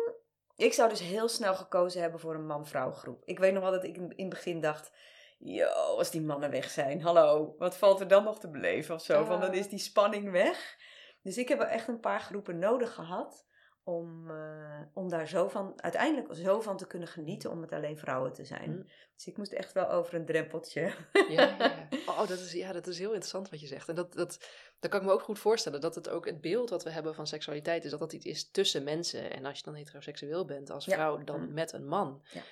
ik 0.56 0.72
zou 0.72 0.88
dus 0.88 1.00
heel 1.00 1.28
snel 1.28 1.54
gekozen 1.54 2.00
hebben 2.00 2.20
voor 2.20 2.34
een 2.34 2.46
man-vrouw 2.46 2.92
groep. 2.92 3.24
Ik 3.24 3.38
weet 3.38 3.52
nog 3.52 3.62
wel 3.62 3.72
dat 3.72 3.84
ik 3.84 3.96
in, 3.96 4.16
in 4.16 4.24
het 4.24 4.34
begin 4.34 4.60
dacht, 4.60 4.92
yo, 5.38 5.66
als 5.68 6.10
die 6.10 6.22
mannen 6.22 6.50
weg 6.50 6.70
zijn, 6.70 7.02
hallo, 7.02 7.54
wat 7.58 7.76
valt 7.76 8.00
er 8.00 8.08
dan 8.08 8.24
nog 8.24 8.38
te 8.38 8.50
beleven 8.50 8.94
of 8.94 9.02
zo? 9.02 9.18
Ja. 9.18 9.24
Van 9.24 9.40
dan 9.40 9.54
is 9.54 9.68
die 9.68 9.78
spanning 9.78 10.30
weg. 10.30 10.76
Dus 11.22 11.38
ik 11.38 11.48
heb 11.48 11.60
echt 11.60 11.88
een 11.88 12.00
paar 12.00 12.20
groepen 12.20 12.58
nodig 12.58 12.94
gehad 12.94 13.46
om, 13.86 14.30
uh, 14.30 14.80
om 14.94 15.08
daar 15.08 15.28
zo 15.28 15.48
van, 15.48 15.82
uiteindelijk 15.82 16.34
zo 16.34 16.60
van 16.60 16.76
te 16.76 16.86
kunnen 16.86 17.08
genieten 17.08 17.50
om 17.50 17.60
met 17.60 17.72
alleen 17.72 17.98
vrouwen 17.98 18.32
te 18.32 18.44
zijn. 18.44 18.70
Mm. 18.70 18.86
Dus 19.14 19.26
ik 19.26 19.36
moest 19.36 19.52
echt 19.52 19.72
wel 19.72 19.90
over 19.90 20.14
een 20.14 20.24
drempeltje. 20.24 20.92
Ja, 21.28 21.56
ja. 21.58 21.88
Oh, 22.06 22.18
dat 22.18 22.38
is, 22.38 22.52
ja, 22.52 22.72
dat 22.72 22.86
is 22.86 22.98
heel 22.98 23.10
interessant 23.10 23.50
wat 23.50 23.60
je 23.60 23.66
zegt. 23.66 23.88
En 23.88 23.94
dat, 23.94 24.12
dat, 24.12 24.48
dat 24.78 24.90
kan 24.90 25.00
ik 25.00 25.06
me 25.06 25.12
ook 25.12 25.22
goed 25.22 25.38
voorstellen. 25.38 25.80
Dat 25.80 25.94
het 25.94 26.08
ook 26.08 26.26
het 26.26 26.40
beeld 26.40 26.70
wat 26.70 26.84
we 26.84 26.90
hebben 26.90 27.14
van 27.14 27.26
seksualiteit 27.26 27.84
is 27.84 27.90
dat 27.90 28.00
dat 28.00 28.12
iets 28.12 28.24
is 28.24 28.50
tussen 28.50 28.84
mensen. 28.84 29.30
En 29.30 29.44
als 29.44 29.58
je 29.58 29.64
dan 29.64 29.74
heteroseksueel 29.74 30.44
bent 30.44 30.70
als 30.70 30.84
vrouw, 30.84 31.24
dan 31.24 31.40
mm. 31.40 31.52
met 31.52 31.72
een 31.72 31.86
man. 31.86 32.22
Ja. 32.32 32.42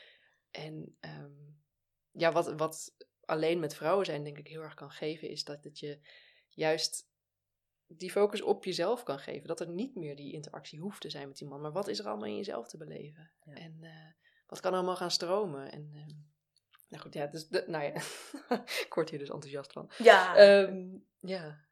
En 0.51 0.97
um, 1.01 1.63
ja, 2.17 2.33
wat, 2.33 2.53
wat 2.53 2.95
alleen 3.25 3.61
met 3.61 3.75
vrouwen 3.75 4.07
zijn 4.07 4.25
denk 4.25 4.39
ik 4.39 4.49
heel 4.49 4.63
erg 4.63 4.75
kan 4.75 4.91
geven, 4.91 5.29
is 5.29 5.45
dat 5.45 5.65
het 5.65 5.79
je 5.79 5.99
juist 6.49 7.09
die 7.87 8.11
focus 8.11 8.43
op 8.43 8.65
jezelf 8.65 9.03
kan 9.03 9.19
geven. 9.19 9.49
Dat 9.49 9.61
er 9.61 9.69
niet 9.69 9.95
meer 9.95 10.17
die 10.17 10.33
interactie 10.33 10.81
hoeft 10.81 11.01
te 11.01 11.11
zijn 11.11 11.29
met 11.29 11.37
die 11.37 11.49
man. 11.49 11.61
Maar 11.61 11.73
wat 11.73 11.89
is 11.89 11.99
er 11.99 12.07
allemaal 12.07 12.29
in 12.29 12.37
jezelf 12.37 12.69
te 12.69 12.77
beleven? 12.77 13.31
En 13.45 13.79
uh, 13.81 13.91
wat 14.47 14.61
kan 14.61 14.73
allemaal 14.73 14.97
gaan 14.97 15.11
stromen? 15.11 15.73
En, 15.73 15.91
uh, 15.95 16.07
nou 16.89 17.03
goed, 17.03 17.15
ja, 17.15 17.27
dus, 17.27 17.49
de, 17.49 17.65
nou 17.67 17.85
ja, 17.85 17.95
ik 18.87 18.93
word 18.95 19.11
hier 19.11 19.19
dus 19.19 19.31
enthousiast 19.31 19.73
van. 19.73 19.91
Ja. 19.99 20.39
Um, 20.61 21.07
ja. 21.21 21.65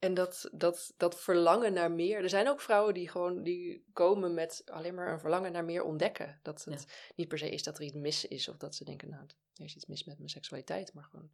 En 0.00 0.14
dat, 0.14 0.48
dat, 0.52 0.94
dat 0.96 1.20
verlangen 1.20 1.72
naar 1.72 1.90
meer. 1.90 2.22
Er 2.22 2.28
zijn 2.28 2.48
ook 2.48 2.60
vrouwen 2.60 2.94
die 2.94 3.08
gewoon 3.08 3.42
die 3.42 3.84
komen 3.92 4.34
met 4.34 4.62
alleen 4.66 4.94
maar 4.94 5.12
een 5.12 5.20
verlangen 5.20 5.52
naar 5.52 5.64
meer 5.64 5.82
ontdekken. 5.82 6.38
Dat 6.42 6.64
het 6.64 7.10
niet 7.16 7.28
per 7.28 7.38
se 7.38 7.50
is 7.50 7.62
dat 7.62 7.78
er 7.78 7.84
iets 7.84 7.94
mis 7.94 8.24
is 8.24 8.48
of 8.48 8.56
dat 8.56 8.74
ze 8.74 8.84
denken, 8.84 9.08
nou, 9.08 9.22
er 9.54 9.64
is 9.64 9.76
iets 9.76 9.86
mis 9.86 10.04
met 10.04 10.16
mijn 10.16 10.30
seksualiteit, 10.30 10.94
maar 10.94 11.04
gewoon 11.04 11.30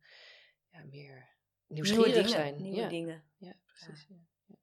ja, 0.70 0.84
meer 0.84 1.28
nieuwsgierig 1.66 2.12
nieuwe 2.14 2.28
zijn. 2.28 2.62
Nieuwe 2.62 2.80
ja. 2.80 2.88
dingen. 2.88 3.24
Ja, 3.36 3.56
precies. 3.64 4.06
Ja. 4.46 4.56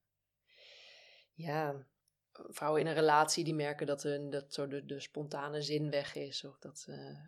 ja. 1.34 1.88
vrouwen 2.32 2.82
in 2.82 2.88
een 2.88 2.94
relatie 2.94 3.44
die 3.44 3.56
merken 3.56 3.88
dat, 3.88 4.04
hun, 4.04 4.30
dat 4.30 4.54
zo 4.54 4.68
de, 4.68 4.86
de 4.86 5.00
spontane 5.00 5.62
zin 5.62 5.90
weg 5.90 6.16
is. 6.16 6.44
Of 6.44 6.60
dat, 6.60 6.86
uh, 6.90 7.20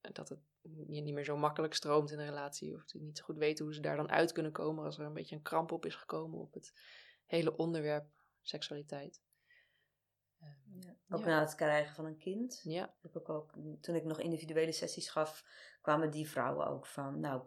dat 0.00 0.28
het 0.28 0.40
je 0.62 1.00
niet 1.00 1.14
meer 1.14 1.24
zo 1.24 1.36
makkelijk 1.36 1.74
stroomt 1.74 2.10
in 2.10 2.18
een 2.18 2.28
relatie. 2.28 2.74
Of 2.74 2.84
die 2.84 3.02
niet 3.02 3.18
zo 3.18 3.24
goed 3.24 3.38
weten 3.38 3.64
hoe 3.64 3.74
ze 3.74 3.80
daar 3.80 3.96
dan 3.96 4.10
uit 4.10 4.32
kunnen 4.32 4.52
komen 4.52 4.84
als 4.84 4.98
er 4.98 5.04
een 5.04 5.12
beetje 5.12 5.36
een 5.36 5.42
kramp 5.42 5.72
op 5.72 5.86
is 5.86 5.94
gekomen 5.94 6.38
op 6.38 6.54
het 6.54 6.72
hele 7.26 7.56
onderwerp 7.56 8.06
seksualiteit. 8.42 9.22
Ja. 10.80 10.96
Ook 11.10 11.24
na 11.24 11.40
het 11.40 11.54
krijgen 11.54 11.94
van 11.94 12.04
een 12.04 12.18
kind. 12.18 12.60
Ja. 12.62 12.94
Heb 13.02 13.16
ik 13.16 13.28
ook, 13.28 13.52
toen 13.80 13.94
ik 13.94 14.04
nog 14.04 14.20
individuele 14.20 14.72
sessies 14.72 15.08
gaf, 15.08 15.44
kwamen 15.80 16.10
die 16.10 16.28
vrouwen 16.28 16.66
ook 16.66 16.86
van, 16.86 17.20
nou, 17.20 17.42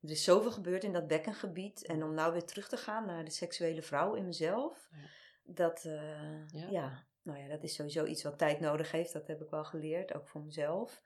er 0.00 0.10
is 0.10 0.24
zoveel 0.24 0.52
gebeurd 0.52 0.84
in 0.84 0.92
dat 0.92 1.06
bekkengebied. 1.06 1.86
En 1.86 2.02
om 2.02 2.14
nou 2.14 2.32
weer 2.32 2.44
terug 2.44 2.68
te 2.68 2.76
gaan 2.76 3.06
naar 3.06 3.24
de 3.24 3.30
seksuele 3.30 3.82
vrouw 3.82 4.14
in 4.14 4.26
mezelf. 4.26 4.88
Ja. 4.90 4.98
Dat, 5.42 5.84
uh, 5.84 6.48
ja. 6.48 7.06
nou 7.22 7.38
ja, 7.38 7.48
dat 7.48 7.62
is 7.62 7.74
sowieso 7.74 8.04
iets 8.04 8.22
wat 8.22 8.38
tijd 8.38 8.60
nodig 8.60 8.90
heeft. 8.90 9.12
Dat 9.12 9.26
heb 9.26 9.40
ik 9.40 9.50
wel 9.50 9.64
geleerd, 9.64 10.14
ook 10.14 10.28
voor 10.28 10.42
mezelf. 10.42 11.02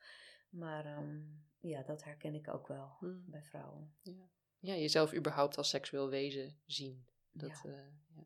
Maar 0.50 0.98
um, 0.98 1.44
ja, 1.58 1.82
dat 1.82 2.04
herken 2.04 2.34
ik 2.34 2.48
ook 2.48 2.66
wel 2.66 2.96
hmm. 2.98 3.24
bij 3.26 3.42
vrouwen. 3.42 3.94
Ja. 4.02 4.28
ja, 4.58 4.74
jezelf 4.74 5.14
überhaupt 5.14 5.56
als 5.56 5.68
seksueel 5.68 6.08
wezen 6.08 6.60
zien. 6.66 7.06
Dat, 7.32 7.60
ja. 7.62 7.70
Uh, 7.70 7.76
ja. 8.16 8.24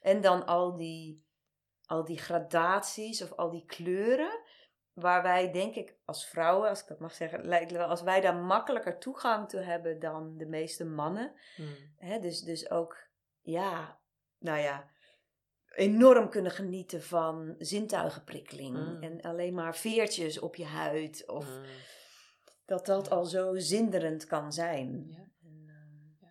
En 0.00 0.20
dan 0.20 0.46
al 0.46 0.76
die, 0.76 1.24
al 1.84 2.04
die 2.04 2.18
gradaties 2.18 3.22
of 3.22 3.32
al 3.32 3.50
die 3.50 3.64
kleuren 3.64 4.40
waar 4.92 5.22
wij, 5.22 5.52
denk 5.52 5.74
ik, 5.74 5.96
als 6.04 6.26
vrouwen, 6.26 6.68
als 6.68 6.80
ik 6.80 6.88
dat 6.88 6.98
mag 6.98 7.14
zeggen, 7.14 7.44
lijkt 7.44 7.72
wel 7.72 7.86
als 7.86 8.02
wij 8.02 8.20
daar 8.20 8.36
makkelijker 8.36 8.98
toegang 8.98 9.48
toe 9.48 9.60
hebben 9.60 9.98
dan 9.98 10.36
de 10.36 10.46
meeste 10.46 10.84
mannen. 10.84 11.34
Hmm. 11.56 12.20
dus, 12.20 12.40
dus 12.40 12.70
ook, 12.70 13.08
ja, 13.40 14.00
nou 14.38 14.58
ja, 14.58 14.90
enorm 15.76 16.28
kunnen 16.28 16.52
genieten 16.52 17.02
van 17.02 17.54
zintuigenprikkeling. 17.58 18.76
Hmm. 18.76 19.02
En 19.02 19.20
alleen 19.20 19.54
maar 19.54 19.76
veertjes 19.76 20.38
op 20.38 20.56
je 20.56 20.64
huid. 20.64 21.24
Of 21.26 21.46
hmm. 21.46 21.64
dat 22.64 22.86
dat 22.86 23.10
al 23.10 23.24
zo 23.24 23.58
zinderend 23.58 24.26
kan 24.26 24.52
zijn. 24.52 25.06
Ja. 25.08 25.28
Ehm, 25.42 26.30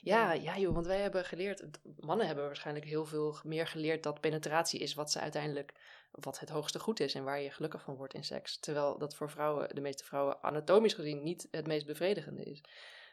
ja, 0.00 0.32
ja, 0.32 0.58
joh, 0.58 0.74
want 0.74 0.86
wij 0.86 1.00
hebben 1.00 1.24
geleerd, 1.24 1.80
mannen 1.96 2.26
hebben 2.26 2.44
waarschijnlijk 2.44 2.86
heel 2.86 3.04
veel 3.04 3.38
meer 3.42 3.66
geleerd 3.66 4.02
dat 4.02 4.20
penetratie 4.20 4.80
is 4.80 4.94
wat 4.94 5.10
ze 5.10 5.20
uiteindelijk 5.20 5.72
wat 6.10 6.38
het 6.38 6.48
hoogste 6.48 6.78
goed 6.78 7.00
is 7.00 7.14
en 7.14 7.24
waar 7.24 7.40
je 7.40 7.50
gelukkig 7.50 7.82
van 7.82 7.96
wordt 7.96 8.14
in 8.14 8.24
seks. 8.24 8.58
Terwijl 8.58 8.98
dat 8.98 9.14
voor 9.14 9.30
vrouwen, 9.30 9.74
de 9.74 9.80
meeste 9.80 10.04
vrouwen, 10.04 10.42
anatomisch 10.42 10.94
gezien 10.94 11.22
niet 11.22 11.48
het 11.50 11.66
meest 11.66 11.86
bevredigende 11.86 12.42
is. 12.42 12.64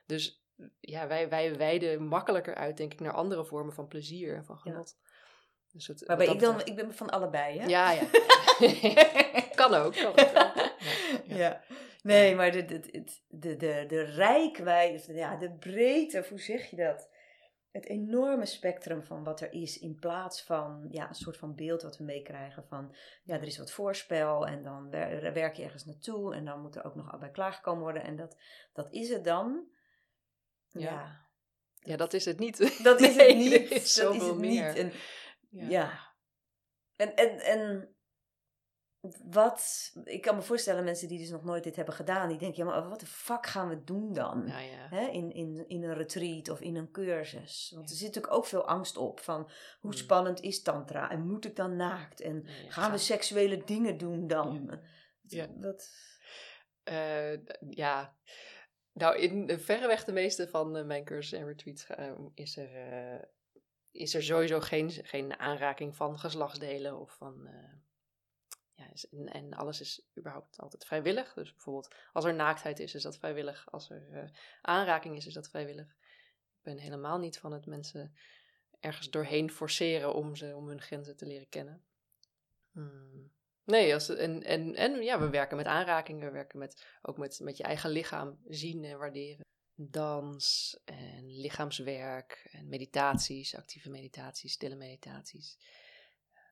Dus 0.05 0.45
ja, 0.79 1.07
wij, 1.07 1.29
wij 1.29 1.57
wijden 1.57 2.03
makkelijker 2.03 2.55
uit, 2.55 2.77
denk 2.77 2.93
ik, 2.93 2.99
naar 2.99 3.13
andere 3.13 3.45
vormen 3.45 3.73
van 3.73 3.87
plezier 3.87 4.35
en 4.35 4.45
van 4.45 4.57
genot. 4.57 4.97
Ja. 5.77 5.85
Dus 5.85 5.87
het, 5.87 6.07
maar 6.07 6.17
ben 6.17 6.29
ik 6.29 6.39
dan, 6.39 6.61
ik 6.63 6.75
ben 6.75 6.93
van 6.93 7.09
allebei, 7.09 7.59
hè? 7.59 7.65
Ja, 7.65 7.91
ja. 7.91 8.03
kan 9.55 9.73
ook. 9.73 9.93
Kan 9.93 10.11
ook. 10.11 10.19
Ja, 10.19 10.53
ja. 11.23 11.61
Nee, 12.03 12.35
maar 12.35 12.51
de, 12.51 12.65
de, 12.65 13.03
de, 13.27 13.55
de, 13.55 13.85
de 13.87 14.01
rijkwijde, 14.01 15.13
ja, 15.13 15.35
de 15.35 15.51
breedte, 15.51 16.25
hoe 16.29 16.39
zeg 16.39 16.69
je 16.69 16.75
dat? 16.75 17.07
het 17.77 17.85
enorme 17.85 18.45
spectrum 18.45 19.03
van 19.03 19.23
wat 19.23 19.41
er 19.41 19.53
is, 19.53 19.79
in 19.79 19.99
plaats 19.99 20.43
van 20.43 20.87
ja, 20.89 21.07
een 21.07 21.15
soort 21.15 21.37
van 21.37 21.55
beeld 21.55 21.81
wat 21.81 21.97
we 21.97 22.03
meekrijgen 22.03 22.63
van 22.67 22.95
ja, 23.23 23.35
er 23.35 23.43
is 23.43 23.57
wat 23.57 23.71
voorspel 23.71 24.47
en 24.47 24.63
dan 24.63 24.89
werk 24.89 25.55
je 25.55 25.63
ergens 25.63 25.85
naartoe 25.85 26.35
en 26.35 26.45
dan 26.45 26.61
moet 26.61 26.75
er 26.75 26.85
ook 26.85 26.95
nog 26.95 27.19
bij 27.19 27.31
klaargekomen 27.31 27.81
worden 27.81 28.03
en 28.03 28.15
dat, 28.15 28.37
dat 28.73 28.87
is 28.91 29.09
het 29.09 29.23
dan. 29.23 29.67
Ja. 30.67 31.27
ja. 31.79 31.95
dat 31.97 32.13
is 32.13 32.25
het 32.25 32.39
niet. 32.39 32.83
Dat 32.83 33.01
is 33.01 33.15
het 33.25 33.35
niet. 33.35 33.71
Is 33.71 33.93
dat 34.01 34.15
is 34.15 34.23
het 34.23 34.37
meer. 34.37 34.67
niet. 34.67 34.77
En, 34.77 34.91
ja. 35.57 35.69
ja. 35.69 36.15
En, 36.95 37.15
en, 37.15 37.39
en 37.39 37.95
wat, 39.23 39.91
ik 40.03 40.21
kan 40.21 40.35
me 40.35 40.41
voorstellen, 40.41 40.83
mensen 40.83 41.07
die 41.07 41.19
dus 41.19 41.29
nog 41.29 41.43
nooit 41.43 41.63
dit 41.63 41.75
hebben 41.75 41.93
gedaan, 41.93 42.29
die 42.29 42.37
denken, 42.37 42.65
ja, 42.65 42.71
maar 42.71 42.89
wat 42.89 42.99
de 42.99 43.05
fuck 43.05 43.45
gaan 43.45 43.69
we 43.69 43.83
doen 43.83 44.13
dan? 44.13 44.47
Ja. 44.47 45.09
In, 45.09 45.31
in, 45.31 45.65
in 45.67 45.83
een 45.83 45.93
retreat 45.93 46.49
of 46.49 46.59
in 46.59 46.75
een 46.75 46.91
cursus. 46.91 47.71
Want 47.75 47.89
er 47.89 47.95
zit 47.95 48.07
natuurlijk 48.07 48.33
ook 48.33 48.45
veel 48.45 48.67
angst 48.67 48.97
op 48.97 49.19
van 49.19 49.49
hoe 49.79 49.91
mm. 49.91 49.97
spannend 49.97 50.41
is 50.41 50.61
tantra 50.61 51.11
en 51.11 51.27
moet 51.27 51.45
ik 51.45 51.55
dan 51.55 51.75
naakt 51.75 52.21
en 52.21 52.47
gaan 52.67 52.91
we 52.91 52.97
seksuele 52.97 53.63
dingen 53.63 53.97
doen 53.97 54.27
dan? 54.27 54.79
Ja. 55.21 55.47
Dat... 55.55 55.89
Uh, 56.89 57.33
ja. 57.69 58.17
Nou, 58.93 59.17
in 59.17 59.59
verreweg 59.59 60.03
de 60.03 60.11
meeste 60.11 60.47
van 60.47 60.77
uh, 60.77 60.85
mijn 60.85 61.05
cursussen 61.05 61.39
en 61.39 61.45
retreats 61.45 61.89
uh, 61.89 62.11
is 62.33 62.57
er, 62.57 62.69
is 63.97 64.13
er 64.13 64.23
sowieso 64.23 64.59
geen, 64.59 64.91
geen 64.91 65.39
aanraking 65.39 65.95
van 65.95 66.19
geslachtsdelen 66.19 66.99
of 66.99 67.15
van 67.15 67.49
ja, 68.77 68.89
en, 69.25 69.53
alles 69.53 69.81
is 69.81 70.07
überhaupt 70.17 70.57
altijd 70.59 70.85
vrijwillig. 70.85 71.33
Dus 71.33 71.53
bijvoorbeeld 71.53 71.95
als 72.13 72.25
er 72.25 72.33
naaktheid 72.33 72.79
is, 72.79 72.95
is 72.95 73.03
dat 73.03 73.17
vrijwillig. 73.17 73.71
Als 73.71 73.89
er 73.89 74.07
uh, 74.11 74.29
aanraking 74.61 75.15
is, 75.15 75.25
is 75.25 75.33
dat 75.33 75.49
vrijwillig. 75.49 75.87
Ik 75.87 76.63
ben 76.63 76.77
helemaal 76.77 77.17
niet 77.17 77.39
van 77.39 77.51
het 77.51 77.65
mensen 77.65 78.15
ergens 78.79 79.09
doorheen 79.09 79.51
forceren 79.51 80.13
om, 80.13 80.35
ze, 80.35 80.55
om 80.55 80.67
hun 80.67 80.81
grenzen 80.81 81.15
te 81.15 81.25
leren 81.25 81.49
kennen. 81.49 81.83
Hmm. 82.71 83.31
Nee, 83.63 83.93
als, 83.93 84.09
en, 84.09 84.43
en, 84.43 84.75
en 84.75 85.01
ja, 85.01 85.19
we 85.19 85.29
werken 85.29 85.57
met 85.57 85.65
aanrakingen, 85.65 86.25
we 86.25 86.31
werken 86.31 86.59
met, 86.59 86.85
ook 87.01 87.17
met, 87.17 87.39
met 87.39 87.57
je 87.57 87.63
eigen 87.63 87.89
lichaam 87.89 88.39
zien 88.47 88.83
en 88.83 88.97
waarderen. 88.97 89.45
Dans 89.79 90.77
en 90.85 91.39
lichaamswerk 91.39 92.49
en 92.51 92.67
meditaties, 92.67 93.55
actieve 93.55 93.89
meditaties, 93.89 94.51
stille 94.51 94.75
meditaties. 94.75 95.57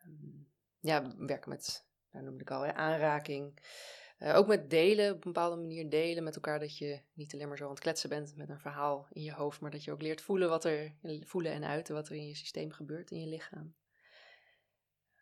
Um, 0.06 0.48
ja, 0.80 1.02
we 1.02 1.26
werken 1.26 1.50
met 1.50 1.88
nou 2.12 2.26
noemde 2.26 2.42
ik 2.42 2.52
al, 2.52 2.66
aanraking. 2.66 3.60
Uh, 4.20 4.36
ook 4.36 4.48
met 4.48 4.70
delen, 4.70 5.10
op 5.10 5.26
een 5.26 5.34
bepaalde 5.34 5.56
manier 5.56 5.90
delen 5.90 6.24
met 6.24 6.36
elkaar. 6.36 6.60
Dat 6.60 6.78
je 6.78 7.02
niet 7.14 7.34
alleen 7.34 7.48
maar 7.48 7.58
zo 7.58 7.64
aan 7.64 7.70
het 7.70 7.80
kletsen 7.80 8.10
bent 8.10 8.36
met 8.36 8.50
een 8.50 8.60
verhaal 8.60 9.08
in 9.12 9.22
je 9.22 9.34
hoofd, 9.34 9.60
maar 9.60 9.72
dat 9.72 9.84
je 9.84 9.92
ook 9.92 10.02
leert 10.02 10.22
voelen, 10.22 10.50
wat 10.50 10.66
er, 10.66 10.96
voelen 11.22 11.52
en 11.52 11.64
uiten 11.64 11.96
wat 11.96 12.10
er 12.10 12.16
in 12.16 12.28
je 12.28 12.36
systeem 12.36 12.72
gebeurt, 12.72 13.12
in 13.12 13.20
je 13.20 13.28
lichaam. 13.28 13.76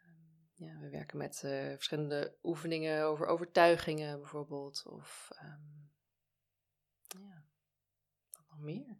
Um, 0.05 0.49
ja, 0.53 0.79
we 0.79 0.89
werken 0.89 1.17
met 1.17 1.41
uh, 1.45 1.51
verschillende 1.67 2.37
oefeningen 2.43 3.03
over 3.03 3.25
overtuigingen 3.25 4.19
bijvoorbeeld. 4.19 4.83
Of 4.85 5.29
nog 5.31 5.82
meer? 8.63 8.97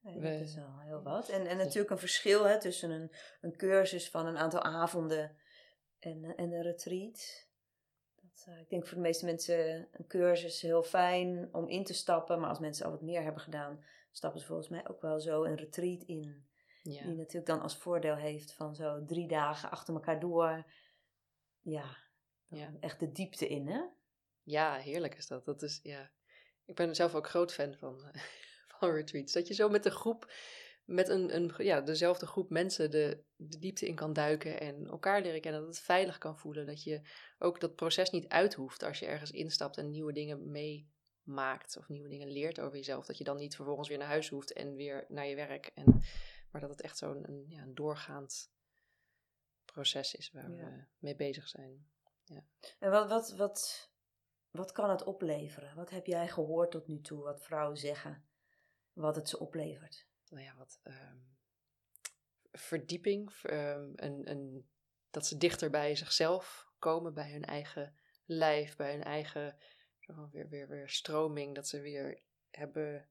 Nee, 0.00 0.20
dat 0.20 0.40
is 0.48 0.54
wel 0.54 0.80
heel 0.80 1.02
wat. 1.02 1.28
En, 1.28 1.46
en 1.46 1.56
natuurlijk 1.56 1.90
een 1.90 1.98
verschil 1.98 2.44
hè, 2.44 2.60
tussen 2.60 2.90
een, 2.90 3.12
een 3.40 3.56
cursus 3.56 4.10
van 4.10 4.26
een 4.26 4.38
aantal 4.38 4.62
avonden 4.62 5.36
en, 5.98 6.24
eh, 6.24 6.32
en 6.36 6.52
een 6.52 6.62
retreat. 6.62 7.48
Dat, 8.14 8.46
uh, 8.48 8.60
ik 8.60 8.68
denk 8.68 8.86
voor 8.86 8.96
de 8.96 9.02
meeste 9.02 9.24
mensen 9.24 9.88
een 9.92 10.06
cursus 10.06 10.60
heel 10.60 10.82
fijn 10.82 11.48
om 11.52 11.68
in 11.68 11.84
te 11.84 11.94
stappen. 11.94 12.40
Maar 12.40 12.48
als 12.48 12.58
mensen 12.58 12.84
al 12.84 12.90
wat 12.90 13.02
meer 13.02 13.22
hebben 13.22 13.42
gedaan, 13.42 13.84
stappen 14.10 14.40
ze 14.40 14.46
volgens 14.46 14.68
mij 14.68 14.88
ook 14.88 15.00
wel 15.00 15.20
zo 15.20 15.44
een 15.44 15.56
retreat 15.56 16.02
in. 16.02 16.48
Ja. 16.82 17.02
Die 17.02 17.16
natuurlijk 17.16 17.46
dan 17.46 17.60
als 17.60 17.76
voordeel 17.76 18.16
heeft 18.16 18.54
van 18.54 18.74
zo 18.74 19.04
drie 19.04 19.28
dagen 19.28 19.70
achter 19.70 19.94
elkaar 19.94 20.20
door. 20.20 20.64
Ja, 21.60 21.96
ja. 22.46 22.72
echt 22.80 23.00
de 23.00 23.12
diepte 23.12 23.48
in, 23.48 23.68
hè? 23.68 23.80
Ja, 24.42 24.76
heerlijk 24.76 25.14
is 25.14 25.26
dat. 25.26 25.44
dat 25.44 25.62
is, 25.62 25.80
ja. 25.82 26.10
Ik 26.70 26.76
ben 26.76 26.94
zelf 26.94 27.14
ook 27.14 27.28
groot 27.28 27.52
fan 27.52 27.74
van, 27.74 28.00
van 28.78 28.90
retreats. 28.90 29.32
Dat 29.32 29.48
je 29.48 29.54
zo 29.54 29.68
met 29.68 29.84
een 29.84 29.92
groep 29.92 30.32
met 30.84 31.08
een, 31.08 31.34
een, 31.34 31.52
ja, 31.56 31.80
dezelfde 31.80 32.26
groep 32.26 32.50
mensen 32.50 32.90
de, 32.90 33.24
de 33.36 33.58
diepte 33.58 33.86
in 33.86 33.94
kan 33.94 34.12
duiken 34.12 34.60
en 34.60 34.86
elkaar 34.86 35.22
leren 35.22 35.40
kennen. 35.40 35.60
Dat 35.60 35.70
het 35.70 35.84
veilig 35.84 36.18
kan 36.18 36.38
voelen. 36.38 36.66
Dat 36.66 36.82
je 36.82 37.00
ook 37.38 37.60
dat 37.60 37.74
proces 37.74 38.10
niet 38.10 38.28
uit 38.28 38.54
hoeft 38.54 38.82
als 38.82 38.98
je 38.98 39.06
ergens 39.06 39.30
instapt 39.30 39.76
en 39.76 39.90
nieuwe 39.90 40.12
dingen 40.12 40.50
meemaakt 40.50 41.76
of 41.76 41.88
nieuwe 41.88 42.08
dingen 42.08 42.32
leert 42.32 42.60
over 42.60 42.76
jezelf. 42.76 43.06
Dat 43.06 43.18
je 43.18 43.24
dan 43.24 43.36
niet 43.36 43.56
vervolgens 43.56 43.88
weer 43.88 43.98
naar 43.98 44.06
huis 44.06 44.28
hoeft 44.28 44.52
en 44.52 44.74
weer 44.74 45.04
naar 45.08 45.26
je 45.26 45.34
werk. 45.34 45.70
En, 45.74 46.02
maar 46.50 46.60
dat 46.60 46.70
het 46.70 46.80
echt 46.80 46.98
zo'n 46.98 47.28
een, 47.28 47.44
ja, 47.48 47.62
een 47.62 47.74
doorgaand 47.74 48.52
proces 49.64 50.14
is 50.14 50.30
waar 50.32 50.56
we 50.56 50.84
mee 50.98 51.16
bezig 51.16 51.48
zijn. 51.48 51.86
Ja. 52.24 52.44
En 52.78 52.90
wat, 52.90 53.08
wat, 53.08 53.34
wat, 53.36 53.89
wat 54.50 54.72
kan 54.72 54.90
het 54.90 55.04
opleveren? 55.04 55.74
Wat 55.74 55.90
heb 55.90 56.06
jij 56.06 56.28
gehoord 56.28 56.70
tot 56.70 56.86
nu 56.86 57.00
toe, 57.00 57.22
wat 57.22 57.42
vrouwen 57.42 57.76
zeggen, 57.76 58.24
wat 58.92 59.16
het 59.16 59.28
ze 59.28 59.38
oplevert? 59.38 60.06
Nou 60.28 60.44
ja, 60.44 60.56
wat 60.56 60.80
ehm, 60.82 61.18
verdieping, 62.52 63.32
um, 63.42 63.92
een, 63.96 64.30
een, 64.30 64.68
dat 65.10 65.26
ze 65.26 65.36
dichter 65.36 65.70
bij 65.70 65.96
zichzelf 65.96 66.68
komen, 66.78 67.14
bij 67.14 67.30
hun 67.30 67.44
eigen 67.44 67.94
lijf, 68.24 68.76
bij 68.76 68.92
hun 68.92 69.04
eigen 69.04 69.58
weer, 70.30 70.48
weer, 70.48 70.68
weer 70.68 70.88
stroming, 70.88 71.54
dat 71.54 71.68
ze 71.68 71.80
weer 71.80 72.22
hebben, 72.50 73.08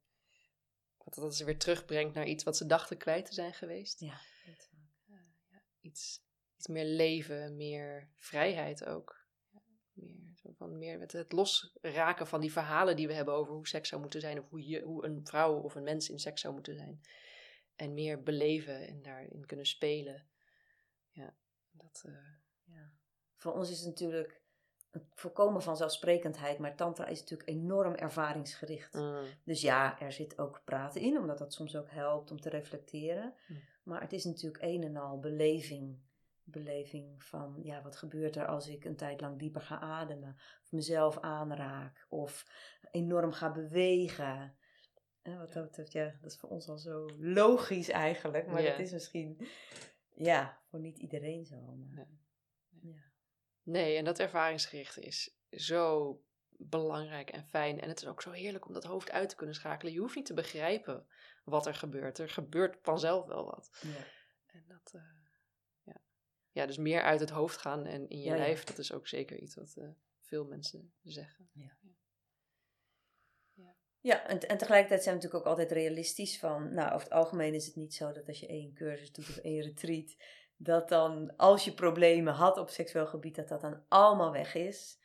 wat 0.98 1.14
dat 1.14 1.36
ze 1.36 1.46
weer 1.46 1.58
terugbrengt 1.58 2.16
naar 2.16 2.28
iets 2.28 2.44
wat 2.44 2.58
ze 2.58 2.66
dachten 2.66 2.98
kwijt 2.98 3.26
te 3.26 3.34
zijn 3.34 3.54
geweest. 3.54 4.00
Ja, 4.00 4.20
uh, 4.48 5.18
ja 5.48 5.62
iets, 5.82 6.22
iets 6.56 6.68
meer 6.68 6.86
leven, 6.86 7.56
meer 7.56 8.10
vrijheid 8.18 8.86
ook. 8.86 9.26
meer, 9.94 10.29
zo 10.42 10.52
van 10.58 10.78
meer 10.78 10.98
met 10.98 11.12
het 11.12 11.32
losraken 11.32 12.28
van 12.28 12.42
die 12.42 12.52
verhalen 12.52 12.96
die 12.96 13.08
we 13.08 13.14
hebben 13.14 13.34
over 13.34 13.54
hoe 13.54 13.68
seks 13.68 13.90
zou 13.90 14.02
moeten 14.02 14.22
zijn. 14.22 14.40
Of 14.40 14.50
hoe, 14.50 14.68
je, 14.68 14.82
hoe 14.82 15.06
een 15.06 15.26
vrouw 15.26 15.60
of 15.60 15.76
een 15.76 15.84
mens 15.84 16.10
in 16.10 16.20
seks 16.20 16.42
zou 16.42 16.54
moeten 16.54 16.76
zijn. 16.76 17.02
En 17.76 17.94
meer 17.94 18.24
beleven 18.24 18.88
en 18.88 19.02
daarin 19.02 19.46
kunnen 19.46 19.66
spelen. 19.66 20.28
Ja, 21.12 21.36
dat... 21.72 22.04
Uh... 22.06 22.14
ja. 22.64 22.92
Voor 23.36 23.54
ons 23.54 23.70
is 23.70 23.80
het 23.80 23.88
natuurlijk 23.88 24.42
het 24.92 25.04
voorkomen 25.14 25.62
van 25.62 25.78
zelfsprekendheid, 25.78 26.58
maar 26.58 26.76
tantra 26.76 27.06
is 27.06 27.20
natuurlijk 27.20 27.50
enorm 27.50 27.94
ervaringsgericht. 27.94 28.94
Mm. 28.94 29.24
Dus 29.44 29.62
ja, 29.62 30.00
er 30.00 30.12
zit 30.12 30.40
ook 30.40 30.62
praten 30.66 31.02
in, 31.02 31.18
omdat 31.18 31.38
dat 31.38 31.54
soms 31.54 31.76
ook 31.76 31.90
helpt 31.90 32.32
om 32.32 32.42
te 32.42 32.50
reflecteren. 32.50 33.34
Mm. 33.48 33.58
Maar 33.84 34.02
het 34.02 34.14
is 34.14 34.24
natuurlijk 34.24 34.64
een 34.64 34.84
en 34.84 34.98
al 34.98 35.20
beleving 35.20 36.00
beleving 36.52 37.24
van, 37.24 37.60
ja, 37.64 37.82
wat 37.82 37.96
gebeurt 37.96 38.36
er 38.36 38.46
als 38.46 38.68
ik 38.68 38.86
een 38.86 38.96
tijd 38.96 39.22
lang 39.22 39.40
dieper 39.40 39.62
ga 39.62 39.80
ademen, 39.80 40.36
of 40.64 40.72
mezelf 40.72 41.20
aanraak, 41.20 42.06
of 42.10 42.46
enorm 42.92 43.32
ga 43.32 43.52
bewegen. 43.52 44.58
En 45.22 45.38
wat 45.38 45.54
dat 45.54 45.64
betreft, 45.64 45.92
ja, 45.92 46.16
dat 46.22 46.32
is 46.32 46.38
voor 46.38 46.50
ons 46.50 46.68
al 46.68 46.78
zo 46.78 47.10
logisch 47.18 47.90
eigenlijk, 47.90 48.48
maar 48.48 48.64
dat 48.64 48.80
is 48.80 48.92
misschien, 48.92 49.48
ja, 50.16 50.62
voor 50.70 50.80
niet 50.80 50.98
iedereen 50.98 51.46
zo. 51.46 51.62
Maar, 51.62 52.08
ja. 52.82 53.04
Nee, 53.64 53.98
en 53.98 54.06
dat 54.06 54.20
ervaringsgerichte 54.20 55.02
is 55.02 55.38
zo 55.50 56.16
belangrijk 56.60 57.30
en 57.30 57.44
fijn. 57.44 57.82
En 57.82 57.90
het 57.90 58.02
is 58.02 58.08
ook 58.08 58.22
zo 58.22 58.32
heerlijk 58.32 58.68
om 58.68 58.74
dat 58.74 58.84
hoofd 58.84 59.12
uit 59.12 59.30
te 59.30 59.36
kunnen 59.36 59.56
schakelen. 59.56 59.94
Je 59.94 60.00
hoeft 60.00 60.16
niet 60.16 60.26
te 60.26 60.34
begrijpen 60.34 61.08
wat 61.44 61.66
er 61.66 61.76
gebeurt. 61.76 62.18
Er 62.18 62.30
gebeurt 62.30 62.78
vanzelf 62.82 63.26
wel 63.26 63.46
wat. 63.46 63.70
Ja. 63.82 64.06
En 64.46 64.64
dat, 64.68 64.94
uh, 64.96 65.02
ja, 66.52 66.66
dus 66.66 66.78
meer 66.78 67.02
uit 67.02 67.20
het 67.20 67.30
hoofd 67.30 67.58
gaan 67.58 67.86
en 67.86 68.10
in 68.10 68.20
je 68.20 68.36
lijf, 68.36 68.64
dat 68.64 68.78
is 68.78 68.94
ook 68.94 69.08
zeker 69.08 69.38
iets 69.38 69.56
wat 69.56 69.74
uh, 69.78 69.90
veel 70.20 70.46
mensen 70.46 70.94
zeggen. 71.04 71.50
Ja. 71.54 71.78
Ja, 74.02 74.28
en, 74.28 74.40
en 74.40 74.58
tegelijkertijd 74.58 75.04
zijn 75.04 75.16
we 75.16 75.22
natuurlijk 75.22 75.46
ook 75.48 75.58
altijd 75.58 75.72
realistisch 75.72 76.40
van, 76.40 76.74
nou, 76.74 76.94
over 76.94 77.08
het 77.08 77.18
algemeen 77.18 77.54
is 77.54 77.66
het 77.66 77.76
niet 77.76 77.94
zo 77.94 78.12
dat 78.12 78.28
als 78.28 78.40
je 78.40 78.48
één 78.48 78.74
cursus 78.74 79.12
doet 79.12 79.30
of 79.30 79.38
één 79.38 79.62
retreat, 79.62 80.16
dat 80.56 80.90
dan 80.90 81.36
als 81.36 81.66
je 81.66 81.74
problemen 81.74 82.34
had 82.34 82.58
op 82.58 82.70
seksueel 82.70 83.08
gebied, 83.08 83.36
dat 83.36 83.48
dat 83.48 83.62
dan 83.62 83.84
allemaal 83.88 84.32
weg 84.32 84.54
is. 84.54 85.00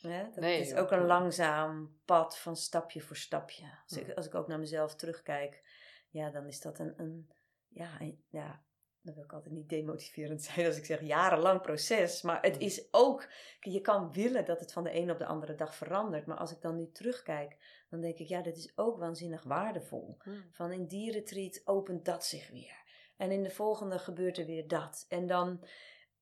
Ja, 0.00 0.22
dat 0.22 0.36
nee, 0.36 0.60
is 0.60 0.74
ook 0.74 0.90
een 0.90 1.06
langzaam 1.06 2.00
pad 2.04 2.38
van 2.38 2.56
stapje 2.56 3.00
voor 3.00 3.16
stapje. 3.16 3.78
Als, 3.86 3.98
ik, 3.98 4.12
als 4.12 4.26
ik 4.26 4.34
ook 4.34 4.46
naar 4.46 4.58
mezelf 4.58 4.94
terugkijk, 4.94 5.62
ja, 6.08 6.30
dan 6.30 6.46
is 6.46 6.60
dat 6.60 6.78
een, 6.78 6.94
een 6.96 7.30
ja, 7.68 8.00
een, 8.00 8.24
ja, 8.28 8.64
dan 9.02 9.14
wil 9.14 9.24
ik 9.24 9.32
altijd 9.32 9.54
niet 9.54 9.68
demotiverend 9.68 10.42
zijn 10.52 10.66
als 10.66 10.76
ik 10.76 10.84
zeg 10.84 11.00
jarenlang 11.00 11.60
proces. 11.60 12.22
Maar 12.22 12.42
het 12.42 12.54
mm. 12.54 12.60
is 12.60 12.88
ook, 12.90 13.28
je 13.60 13.80
kan 13.80 14.12
willen 14.12 14.44
dat 14.44 14.60
het 14.60 14.72
van 14.72 14.84
de 14.84 14.90
ene 14.90 15.12
op 15.12 15.18
de 15.18 15.26
andere 15.26 15.54
dag 15.54 15.74
verandert. 15.74 16.26
Maar 16.26 16.36
als 16.36 16.52
ik 16.52 16.60
dan 16.60 16.76
nu 16.76 16.90
terugkijk, 16.92 17.56
dan 17.90 18.00
denk 18.00 18.18
ik, 18.18 18.28
ja, 18.28 18.42
dat 18.42 18.56
is 18.56 18.72
ook 18.74 18.98
waanzinnig 18.98 19.42
waardevol. 19.42 20.16
Mm. 20.24 20.44
Van 20.50 20.72
in 20.72 20.86
die 20.86 21.12
retreat 21.12 21.62
opent 21.64 22.04
dat 22.04 22.24
zich 22.24 22.50
weer. 22.50 22.80
En 23.16 23.30
in 23.30 23.42
de 23.42 23.50
volgende 23.50 23.98
gebeurt 23.98 24.38
er 24.38 24.46
weer 24.46 24.68
dat. 24.68 25.06
En 25.08 25.26
dan 25.26 25.64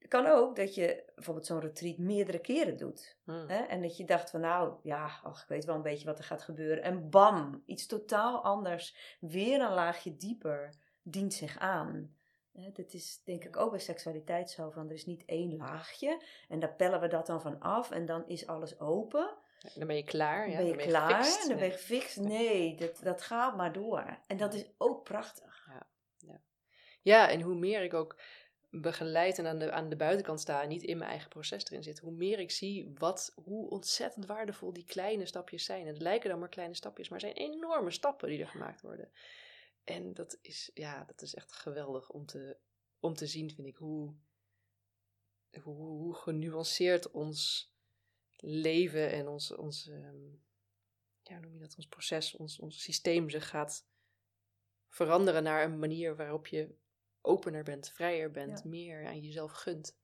kan 0.08 0.26
ook 0.26 0.56
dat 0.56 0.74
je 0.74 1.04
bijvoorbeeld 1.14 1.46
zo'n 1.46 1.60
retreat 1.60 1.98
meerdere 1.98 2.38
keren 2.38 2.76
doet. 2.76 3.18
Mm. 3.24 3.48
Hè? 3.48 3.58
En 3.58 3.82
dat 3.82 3.96
je 3.96 4.04
dacht 4.04 4.30
van 4.30 4.40
nou, 4.40 4.78
ja, 4.82 5.20
ach, 5.22 5.42
ik 5.42 5.48
weet 5.48 5.64
wel 5.64 5.74
een 5.74 5.82
beetje 5.82 6.06
wat 6.06 6.18
er 6.18 6.24
gaat 6.24 6.42
gebeuren. 6.42 6.82
En 6.82 7.10
bam, 7.10 7.62
iets 7.66 7.86
totaal 7.86 8.44
anders. 8.44 9.16
Weer 9.20 9.60
een 9.60 9.74
laagje 9.74 10.16
dieper 10.16 10.74
dient 11.02 11.34
zich 11.34 11.58
aan. 11.58 12.14
Dat 12.52 12.92
is 12.92 13.20
denk 13.24 13.44
ik 13.44 13.56
ook 13.56 13.70
bij 13.70 13.78
seksualiteit 13.78 14.50
zo 14.50 14.70
van 14.70 14.86
er 14.86 14.94
is 14.94 15.06
niet 15.06 15.24
één 15.24 15.56
laagje 15.56 16.22
en 16.48 16.60
daar 16.60 16.74
pellen 16.74 17.00
we 17.00 17.08
dat 17.08 17.26
dan 17.26 17.40
van 17.40 17.60
af 17.60 17.90
en 17.90 18.06
dan 18.06 18.28
is 18.28 18.46
alles 18.46 18.80
open. 18.80 19.36
Dan 19.74 19.86
ben 19.86 19.96
je 19.96 20.04
klaar. 20.04 20.50
Ja? 20.50 20.56
Dan 20.56 20.66
ben 20.66 20.78
je, 20.78 20.86
klaar, 20.86 21.44
dan 21.48 21.56
ben 21.56 21.66
je 21.66 21.72
gefixt. 21.72 22.16
Nee, 22.16 22.76
dat, 22.76 23.00
dat 23.02 23.22
gaat 23.22 23.56
maar 23.56 23.72
door. 23.72 24.18
En 24.26 24.36
dat 24.36 24.54
is 24.54 24.64
ook 24.78 25.04
prachtig. 25.04 25.66
Ja, 25.68 25.86
ja. 26.18 26.40
ja 27.02 27.30
en 27.30 27.40
hoe 27.40 27.54
meer 27.54 27.82
ik 27.82 27.94
ook 27.94 28.16
begeleid 28.70 29.38
en 29.38 29.46
aan 29.46 29.58
de, 29.58 29.72
aan 29.72 29.88
de 29.88 29.96
buitenkant 29.96 30.40
sta 30.40 30.62
en 30.62 30.68
niet 30.68 30.82
in 30.82 30.98
mijn 30.98 31.10
eigen 31.10 31.28
proces 31.28 31.64
erin 31.64 31.82
zit, 31.82 31.98
hoe 31.98 32.12
meer 32.12 32.38
ik 32.38 32.50
zie 32.50 32.92
wat, 32.98 33.32
hoe 33.44 33.70
ontzettend 33.70 34.26
waardevol 34.26 34.72
die 34.72 34.84
kleine 34.84 35.26
stapjes 35.26 35.64
zijn. 35.64 35.80
En 35.80 35.92
het 35.92 36.02
lijken 36.02 36.30
dan 36.30 36.38
maar 36.38 36.48
kleine 36.48 36.74
stapjes, 36.74 37.08
maar 37.08 37.20
het 37.20 37.36
zijn 37.36 37.50
enorme 37.50 37.90
stappen 37.90 38.28
die 38.28 38.40
er 38.40 38.48
gemaakt 38.48 38.80
worden. 38.80 39.10
En 39.90 40.14
dat 40.14 40.38
is, 40.42 40.70
ja, 40.74 41.04
dat 41.04 41.22
is 41.22 41.34
echt 41.34 41.52
geweldig 41.52 42.10
om 42.10 42.26
te, 42.26 42.56
om 42.98 43.14
te 43.14 43.26
zien, 43.26 43.50
vind 43.50 43.66
ik, 43.66 43.76
hoe, 43.76 44.14
hoe, 45.62 45.74
hoe 45.74 46.14
genuanceerd 46.14 47.10
ons 47.10 47.72
leven 48.36 49.10
en 49.10 49.28
ons, 49.28 49.54
ons 49.54 49.86
um, 49.86 50.42
ja, 51.22 51.38
noem 51.38 51.52
je 51.52 51.60
dat, 51.60 51.76
ons 51.76 51.86
proces, 51.86 52.36
ons, 52.36 52.58
ons 52.58 52.82
systeem 52.82 53.30
zich 53.30 53.48
gaat 53.48 53.88
veranderen 54.88 55.42
naar 55.42 55.64
een 55.64 55.78
manier 55.78 56.16
waarop 56.16 56.46
je 56.46 56.74
opener 57.20 57.64
bent, 57.64 57.90
vrijer 57.90 58.30
bent, 58.30 58.64
meer 58.64 59.06
aan 59.06 59.20
jezelf 59.20 59.52
gunt. 59.52 59.98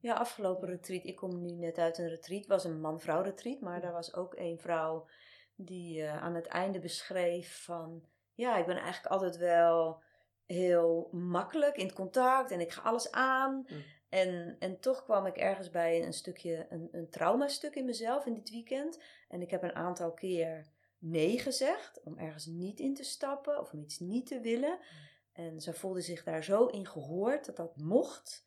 Ja, 0.00 0.14
afgelopen 0.14 0.68
retreat, 0.68 1.04
ik 1.04 1.16
kom 1.16 1.42
nu 1.42 1.50
net 1.50 1.78
uit 1.78 1.98
een 1.98 2.08
retreat, 2.08 2.46
was 2.46 2.64
een 2.64 2.80
man-vrouw 2.80 3.22
retreat, 3.22 3.60
maar 3.60 3.80
daar 3.80 3.92
was 3.92 4.14
ook 4.14 4.36
een 4.36 4.58
vrouw 4.58 5.08
die 5.54 5.98
uh, 5.98 6.22
aan 6.22 6.34
het 6.34 6.46
einde 6.46 6.78
beschreef 6.78 7.64
van 7.64 8.08
ja, 8.36 8.56
ik 8.56 8.66
ben 8.66 8.76
eigenlijk 8.76 9.12
altijd 9.12 9.36
wel 9.36 10.02
heel 10.46 11.08
makkelijk 11.12 11.76
in 11.76 11.86
het 11.86 11.94
contact 11.94 12.50
en 12.50 12.60
ik 12.60 12.72
ga 12.72 12.82
alles 12.82 13.10
aan. 13.10 13.66
Mm. 13.68 13.84
En, 14.08 14.56
en 14.58 14.80
toch 14.80 15.04
kwam 15.04 15.26
ik 15.26 15.36
ergens 15.36 15.70
bij 15.70 16.04
een 16.04 16.12
stukje, 16.12 16.66
een, 16.68 16.88
een 16.92 17.10
traumastuk 17.10 17.74
in 17.74 17.84
mezelf 17.84 18.26
in 18.26 18.34
dit 18.34 18.50
weekend. 18.50 19.02
En 19.28 19.42
ik 19.42 19.50
heb 19.50 19.62
een 19.62 19.74
aantal 19.74 20.12
keer 20.12 20.66
nee 20.98 21.38
gezegd 21.38 22.02
om 22.02 22.18
ergens 22.18 22.46
niet 22.46 22.80
in 22.80 22.94
te 22.94 23.04
stappen 23.04 23.60
of 23.60 23.72
om 23.72 23.82
iets 23.82 23.98
niet 23.98 24.26
te 24.26 24.40
willen. 24.40 24.78
Mm. 24.78 25.14
En 25.32 25.60
ze 25.60 25.74
voelde 25.74 26.00
zich 26.00 26.24
daar 26.24 26.44
zo 26.44 26.66
in 26.66 26.86
gehoord 26.86 27.46
dat 27.46 27.56
dat 27.56 27.76
mocht. 27.76 28.46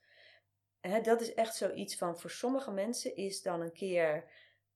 dat 1.04 1.22
is 1.22 1.34
echt 1.34 1.56
zoiets 1.56 1.96
van, 1.96 2.20
voor 2.20 2.30
sommige 2.30 2.72
mensen 2.72 3.16
is 3.16 3.42
dan 3.42 3.62
een 3.62 3.74
keer 3.74 4.24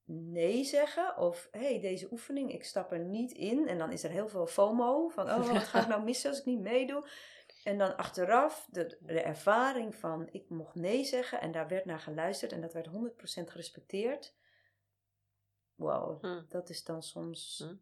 nee 0.06 0.64
zeggen 0.64 1.18
of 1.18 1.48
hey, 1.52 1.80
deze 1.80 2.12
oefening, 2.12 2.52
ik 2.52 2.64
stap 2.64 2.92
er 2.92 3.00
niet 3.00 3.32
in. 3.32 3.68
En 3.68 3.78
dan 3.78 3.92
is 3.92 4.04
er 4.04 4.10
heel 4.10 4.28
veel 4.28 4.48
FOMO 4.48 5.10
van, 5.10 5.30
oh, 5.30 5.52
wat 5.52 5.64
ga 5.64 5.82
ik 5.82 5.88
nou 5.94 6.04
missen 6.04 6.30
als 6.30 6.40
ik 6.40 6.46
niet 6.46 6.60
meedoe? 6.60 7.08
En 7.64 7.78
dan 7.78 7.98
achteraf 7.98 8.68
de, 8.72 8.98
de 9.00 9.22
ervaring 9.22 9.96
van, 9.96 10.30
ik 10.32 10.50
mocht 10.50 10.76
nee 10.76 11.04
zeggen 11.04 11.42
en 11.42 11.52
daar 11.52 11.68
werd 11.68 11.86
naar 11.86 12.00
geluisterd 12.00 12.52
en 12.52 12.62
dat 12.62 12.74
werd 12.74 12.88
100% 12.88 12.92
gerespecteerd. 13.24 14.36
Wow, 15.76 16.22
hm. 16.22 16.42
dat 16.50 16.70
is 16.70 16.84
dan 16.84 17.04
soms, 17.04 17.64
hm. 17.68 17.76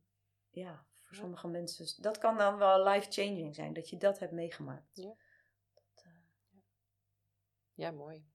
ja, 0.49 0.85
voor 0.99 1.15
sommige 1.15 1.47
mensen, 1.47 2.01
dat 2.01 2.17
kan 2.17 2.37
dan 2.37 2.57
wel 2.57 2.83
life-changing 2.83 3.55
zijn, 3.55 3.73
dat 3.73 3.89
je 3.89 3.97
dat 3.97 4.19
hebt 4.19 4.31
meegemaakt. 4.31 4.89
Ja, 4.93 5.15
dat, 5.73 6.05
uh, 6.05 6.13
ja 7.73 7.91
mooi. 7.91 8.25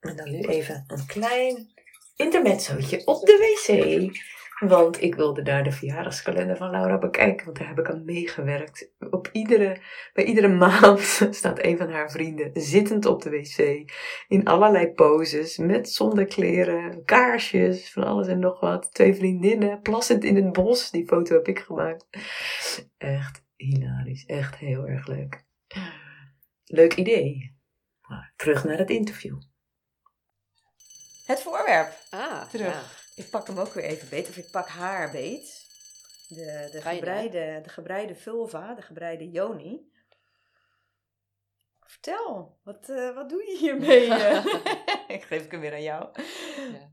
En 0.00 0.16
dan 0.16 0.30
nu 0.30 0.40
even 0.40 0.84
een 0.86 1.06
klein 1.06 1.72
intermezzootje 2.16 3.06
op 3.06 3.26
de 3.26 3.36
wc. 3.66 4.28
Want 4.68 5.02
ik 5.02 5.14
wilde 5.14 5.42
daar 5.42 5.64
de 5.64 5.72
verjaardagskalender 5.72 6.56
van 6.56 6.70
Laura 6.70 6.98
bekijken, 6.98 7.44
want 7.44 7.58
daar 7.58 7.68
heb 7.68 7.78
ik 7.78 7.90
aan 7.90 8.04
meegewerkt. 8.04 8.92
Op 9.10 9.28
iedere, 9.32 9.80
bij 10.12 10.24
iedere 10.24 10.48
maand 10.66 11.28
staat 11.30 11.64
een 11.64 11.76
van 11.76 11.90
haar 11.90 12.10
vrienden 12.10 12.50
zittend 12.54 13.06
op 13.06 13.22
de 13.22 13.30
wc. 13.30 13.90
In 14.28 14.44
allerlei 14.44 14.92
poses, 14.92 15.56
met 15.56 15.90
zonder 15.90 16.24
kleren, 16.24 17.04
kaarsjes, 17.04 17.92
van 17.92 18.04
alles 18.04 18.26
en 18.26 18.38
nog 18.38 18.60
wat. 18.60 18.94
Twee 18.94 19.14
vriendinnen, 19.14 19.80
plassend 19.80 20.24
in 20.24 20.36
het 20.36 20.52
bos. 20.52 20.90
Die 20.90 21.06
foto 21.06 21.34
heb 21.34 21.48
ik 21.48 21.58
gemaakt. 21.58 22.06
Echt 22.98 23.44
hilarisch, 23.56 24.24
echt 24.26 24.56
heel 24.56 24.86
erg 24.86 25.06
leuk. 25.06 25.44
Leuk 26.64 26.94
idee. 26.94 27.58
Maar 28.08 28.32
terug 28.36 28.64
naar 28.64 28.78
het 28.78 28.90
interview. 28.90 29.38
Het 31.30 31.42
voorwerp. 31.42 31.92
Ah, 32.10 32.48
Terug. 32.48 32.72
ja. 32.72 32.82
Ik 33.14 33.30
pak 33.30 33.46
hem 33.46 33.58
ook 33.58 33.72
weer 33.72 33.84
even 33.84 34.08
beet, 34.08 34.28
of 34.28 34.36
ik 34.36 34.50
pak 34.50 34.68
haar 34.68 35.10
beet. 35.10 35.68
De, 36.28 36.68
de, 36.72 36.80
Fijn, 36.80 36.84
hè? 36.84 36.90
gebreide, 36.94 37.60
de 37.62 37.68
gebreide 37.68 38.14
vulva, 38.14 38.74
de 38.74 38.82
gebreide 38.82 39.30
yoni. 39.30 39.88
Vertel, 41.80 42.58
wat, 42.62 42.88
eh, 42.88 43.14
wat 43.14 43.28
doe 43.28 43.42
je 43.44 43.56
hiermee? 43.58 44.06
eh? 44.14 44.44
ik 45.16 45.22
geef 45.22 45.50
hem 45.50 45.60
weer 45.60 45.72
aan 45.72 45.82
jou. 45.82 46.08
Ja. 46.72 46.90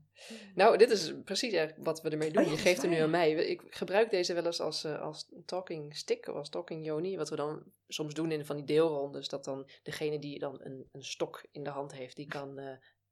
Nou, 0.54 0.76
dit 0.76 0.90
is 0.90 1.12
precies 1.24 1.52
eigenlijk 1.52 1.86
wat 1.86 2.02
we 2.02 2.10
ermee 2.10 2.30
doen. 2.30 2.42
Oh 2.42 2.48
ja, 2.48 2.54
je 2.54 2.60
geeft 2.60 2.82
er 2.82 2.88
nu 2.88 2.98
aan 2.98 3.10
mij. 3.10 3.32
Ik 3.32 3.62
gebruik 3.70 4.10
deze 4.10 4.34
wel 4.34 4.46
eens 4.46 4.60
als, 4.60 4.84
eh, 4.84 5.00
als 5.00 5.28
talking 5.46 5.96
stick 5.96 6.28
of 6.28 6.34
als 6.34 6.48
talking 6.48 6.84
yoni. 6.84 7.16
Wat 7.16 7.28
we 7.30 7.36
dan 7.36 7.62
soms 7.88 8.14
doen 8.14 8.32
in 8.32 8.44
van 8.44 8.56
die 8.56 8.64
deelrondes. 8.64 9.28
Dat 9.28 9.44
dan 9.44 9.70
degene 9.82 10.18
die 10.18 10.38
dan 10.38 10.60
een, 10.62 10.88
een 10.92 11.04
stok 11.04 11.46
in 11.52 11.62
de 11.62 11.70
hand 11.70 11.92
heeft, 11.92 12.16
die, 12.16 12.26
kan, 12.26 12.58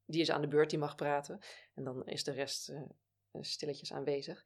die 0.07 0.21
is 0.21 0.31
aan 0.31 0.41
de 0.41 0.47
beurt, 0.47 0.69
die 0.69 0.79
mag 0.79 0.95
praten. 0.95 1.39
En 1.73 1.83
dan 1.83 2.05
is 2.07 2.23
de 2.23 2.31
rest 2.31 2.69
eh, 2.69 2.81
stilletjes 3.41 3.93
aanwezig. 3.93 4.43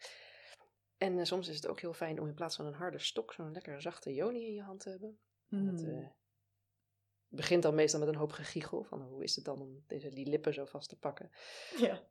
En 0.98 1.20
eh, 1.20 1.26
soms 1.26 1.48
is 1.48 1.56
het 1.56 1.68
ook 1.68 1.80
heel 1.80 1.94
fijn 1.94 2.20
om 2.20 2.28
in 2.28 2.34
plaats 2.34 2.56
van 2.56 2.66
een 2.66 2.74
harde 2.74 3.00
stok 3.00 3.34
zo'n 3.34 3.52
lekkere 3.52 3.82
zachte 3.82 4.14
yoni 4.14 4.46
in 4.46 4.54
je 4.54 4.62
hand 4.62 4.80
te 4.80 4.90
hebben. 4.90 5.20
En 5.50 5.66
Dat 5.66 5.80
Hmm. 5.82 6.00
eh, 6.00 6.08
begint 7.28 7.64
dan 7.64 7.76
meestal 7.76 8.00
met 8.00 8.10
een 8.10 8.16
hoop 8.16 8.32
gegiegel. 8.32 8.84
Van 8.84 9.02
hoe 9.02 9.24
is 9.24 9.36
het 9.36 9.46
dan 9.46 9.62
om 9.62 9.84
deze, 9.88 10.10
die 10.10 10.26
lippen 10.28 10.54
zo 10.54 10.66
vast 10.66 10.90
te 10.90 11.00
pakken. 11.00 11.32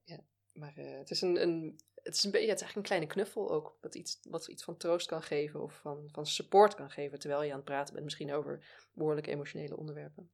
Ja. 0.05 0.25
Maar 0.53 0.77
eh, 0.77 0.99
het, 0.99 1.11
is 1.11 1.21
een, 1.21 1.43
een, 1.43 1.81
het, 1.95 2.15
is 2.15 2.25
een 2.25 2.31
beetje, 2.31 2.49
het 2.49 2.61
is 2.61 2.63
eigenlijk 2.63 2.77
een 2.77 2.83
kleine 2.83 3.07
knuffel 3.07 3.51
ook. 3.51 3.79
Wat 3.81 3.95
iets, 3.95 4.19
wat 4.23 4.49
iets 4.49 4.65
van 4.65 4.77
troost 4.77 5.07
kan 5.07 5.23
geven 5.23 5.63
of 5.63 5.81
van, 5.81 6.09
van 6.13 6.27
support 6.27 6.75
kan 6.75 6.91
geven. 6.91 7.19
Terwijl 7.19 7.43
je 7.43 7.51
aan 7.51 7.57
het 7.57 7.65
praten 7.65 7.93
bent, 7.93 8.05
misschien 8.05 8.33
over 8.33 8.87
behoorlijk 8.93 9.27
emotionele 9.27 9.77
onderwerpen. 9.77 10.31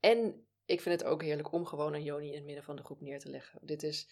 En 0.00 0.46
ik 0.66 0.80
vind 0.80 1.00
het 1.00 1.10
ook 1.10 1.22
heerlijk 1.22 1.52
om 1.52 1.66
gewoon 1.66 1.94
een 1.94 2.02
Joni 2.02 2.28
in 2.28 2.34
het 2.34 2.44
midden 2.44 2.64
van 2.64 2.76
de 2.76 2.84
groep 2.84 3.00
neer 3.00 3.18
te 3.18 3.30
leggen. 3.30 3.58
Dit 3.62 3.82
is. 3.82 4.08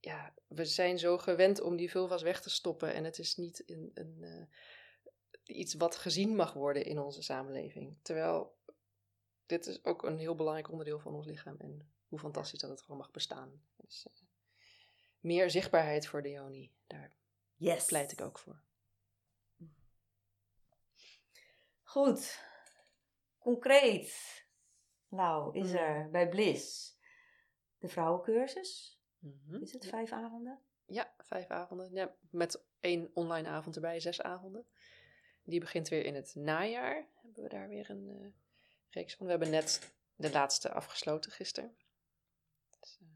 Ja, 0.00 0.34
we 0.46 0.64
zijn 0.64 0.98
zo 0.98 1.18
gewend 1.18 1.60
om 1.60 1.76
die 1.76 1.90
vulva's 1.90 2.22
weg 2.22 2.42
te 2.42 2.50
stoppen. 2.50 2.94
En 2.94 3.04
het 3.04 3.18
is 3.18 3.36
niet 3.36 3.62
een, 3.70 3.90
een, 3.94 4.22
eh, 4.22 4.46
iets 5.56 5.74
wat 5.74 5.96
gezien 5.96 6.36
mag 6.36 6.52
worden 6.52 6.84
in 6.84 6.98
onze 6.98 7.22
samenleving. 7.22 7.98
Terwijl 8.02 8.56
dit 9.46 9.66
is 9.66 9.84
ook 9.84 10.02
een 10.02 10.18
heel 10.18 10.34
belangrijk 10.34 10.70
onderdeel 10.70 10.98
van 10.98 11.14
ons 11.14 11.26
lichaam. 11.26 11.56
En 11.58 11.92
hoe 12.08 12.18
fantastisch 12.18 12.60
dat 12.60 12.70
het 12.70 12.82
gewoon 12.82 12.96
mag 12.98 13.10
bestaan. 13.10 13.62
Dus, 13.76 14.06
meer 15.20 15.50
zichtbaarheid 15.50 16.06
voor 16.06 16.22
de 16.22 16.30
Joni. 16.30 16.72
Daar 16.86 17.14
Yes. 17.56 17.84
pleit 17.84 18.12
ik 18.12 18.20
ook 18.20 18.38
voor. 18.38 18.60
Goed. 21.82 22.40
Concreet. 23.38 24.45
Nou, 25.08 25.58
is 25.58 25.70
Mm. 25.70 25.76
er 25.76 26.10
bij 26.10 26.28
Bliss 26.28 26.96
de 27.78 27.88
vrouwencursus. 27.88 29.00
Mhm. 29.18 29.62
Is 29.62 29.72
het 29.72 29.86
vijf 29.86 30.12
avonden? 30.12 30.60
Ja, 30.86 31.14
vijf 31.18 31.46
avonden. 31.50 31.92
Ja, 31.92 32.14
met 32.30 32.64
één 32.80 33.10
online 33.14 33.48
avond 33.48 33.74
erbij, 33.74 34.00
zes 34.00 34.22
avonden. 34.22 34.66
Die 35.44 35.60
begint 35.60 35.88
weer 35.88 36.04
in 36.04 36.14
het 36.14 36.34
najaar. 36.34 37.06
Hebben 37.22 37.42
we 37.42 37.48
daar 37.48 37.68
weer 37.68 37.90
een 37.90 38.08
eh, 38.08 38.28
reeks 38.90 39.14
van. 39.14 39.24
We 39.26 39.30
hebben 39.32 39.50
net 39.50 39.94
de 40.14 40.30
laatste 40.30 40.70
afgesloten 40.72 41.32
gisteren. 41.32 41.76
Dus, 42.80 42.98
eh, 43.00 43.06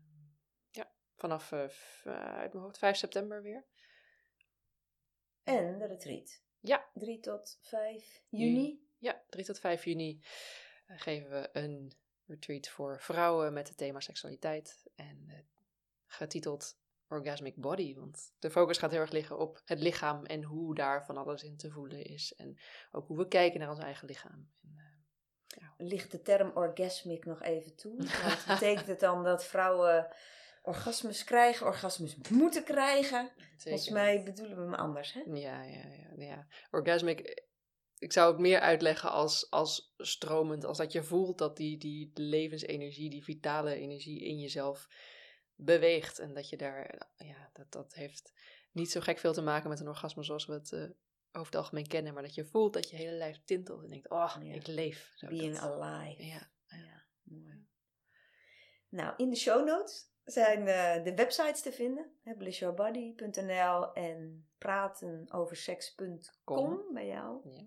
ja, 0.71 0.91
vanaf 1.17 1.53
eh, 1.53 1.65
eh, 1.65 1.71
uit 2.37 2.53
mijn 2.53 2.65
hoofd 2.65 2.79
5 2.79 2.97
september 2.97 3.43
weer. 3.43 3.65
En 5.43 5.79
de 5.79 5.87
retreat. 5.87 6.43
Ja. 6.61 6.89
3 6.95 7.21
tot 7.21 7.59
5 7.63 8.23
juni. 8.29 8.89
Ja, 8.99 9.23
3 9.29 9.45
tot 9.45 9.59
5 9.59 9.85
juni 9.85 10.23
geven 10.97 11.31
we 11.31 11.49
een 11.53 11.93
retreat 12.27 12.69
voor 12.69 13.01
vrouwen 13.01 13.53
met 13.53 13.69
het 13.69 13.77
thema 13.77 14.01
seksualiteit. 14.01 14.83
En 14.95 15.25
eh, 15.29 15.39
getiteld 16.07 16.79
Orgasmic 17.09 17.57
Body. 17.57 17.95
Want 17.95 18.33
de 18.39 18.51
focus 18.51 18.79
gaat 18.79 18.91
heel 18.91 19.01
erg 19.01 19.11
liggen 19.11 19.39
op 19.39 19.63
het 19.65 19.81
lichaam 19.81 20.25
en 20.25 20.43
hoe 20.43 20.75
daar 20.75 21.05
van 21.05 21.17
alles 21.17 21.43
in 21.43 21.57
te 21.57 21.71
voelen 21.71 22.05
is. 22.05 22.35
En 22.35 22.59
ook 22.93 23.07
hoe 23.07 23.17
we 23.17 23.29
kijken 23.29 23.61
naar 23.61 23.71
ons 23.71 23.79
eigen 23.79 24.07
lichaam. 24.07 24.51
En, 24.63 24.77
eh, 25.47 25.69
Ligt 25.77 26.11
de 26.11 26.23
term 26.23 26.51
orgasmic 26.55 27.25
nog 27.25 27.43
even 27.43 27.77
toe? 27.77 27.97
Betekent 28.47 28.87
het 28.87 29.01
dan 29.01 29.25
dat 29.25 29.45
vrouwen 29.45 30.15
orgasmes 30.63 31.25
krijgen, 31.25 31.67
orgasmes 31.67 32.17
moeten 32.31 32.65
krijgen? 32.65 33.31
Volgens 33.57 33.89
mij 33.89 34.23
bedoelen 34.23 34.57
we 34.57 34.63
hem 34.63 34.75
anders, 34.75 35.13
hè? 35.13 35.21
Ja, 35.21 35.63
ja, 35.63 35.85
ja, 35.87 36.25
ja. 36.25 36.47
Orgasmic, 36.71 37.21
eh, 37.21 37.45
ik 38.01 38.13
zou 38.13 38.33
het 38.33 38.41
meer 38.41 38.61
uitleggen 38.61 39.11
als, 39.11 39.51
als 39.51 39.95
stromend. 39.97 40.65
Als 40.65 40.79
dat 40.79 40.93
je 40.93 41.03
voelt 41.03 41.39
dat 41.39 41.57
die, 41.57 41.79
die 41.79 42.11
levensenergie, 42.15 43.11
die 43.11 43.25
vitale 43.25 43.75
energie 43.75 44.21
in 44.25 44.39
jezelf 44.39 44.89
beweegt. 45.55 46.19
En 46.19 46.35
dat 46.35 46.49
je 46.49 46.57
daar, 46.57 47.09
ja, 47.17 47.51
dat, 47.53 47.73
dat 47.73 47.95
heeft 47.95 48.33
niet 48.73 48.91
zo 48.91 49.01
gek 49.01 49.19
veel 49.19 49.33
te 49.33 49.43
maken 49.43 49.69
met 49.69 49.81
een 49.81 49.89
orgasme 49.89 50.23
zoals 50.23 50.47
we 50.47 50.53
het 50.53 50.73
eh, 50.73 50.83
over 51.33 51.47
het 51.47 51.55
algemeen 51.55 51.87
kennen. 51.87 52.15
Maar 52.15 52.23
dat 52.23 52.35
je 52.35 52.45
voelt 52.45 52.73
dat 52.73 52.91
je 52.91 52.97
hele 52.97 53.17
lijf 53.17 53.41
tintelt 53.45 53.83
en 53.83 53.89
denkt, 53.89 54.11
oh, 54.11 54.37
Ja. 54.43 54.55
ik 54.55 54.67
leef. 54.67 55.13
Zo, 55.15 55.27
Being 55.27 55.59
dat- 55.59 55.81
alive. 55.81 56.25
Ja, 56.27 56.51
Ja, 56.69 57.05
mooi. 57.23 57.67
Nou, 58.89 59.15
in 59.17 59.31
de 59.31 59.37
show 59.37 59.67
notes 59.67 60.09
zijn 60.25 60.67
eh, 60.69 61.05
de 61.05 61.15
websites 61.15 61.63
te 61.63 61.73
vinden. 61.73 62.13
blissyourbody.nl 62.39 63.93
en 63.93 64.49
pratenoverseks.com 64.59 66.81
bij 66.93 67.07
jou. 67.07 67.51
Ja. 67.51 67.67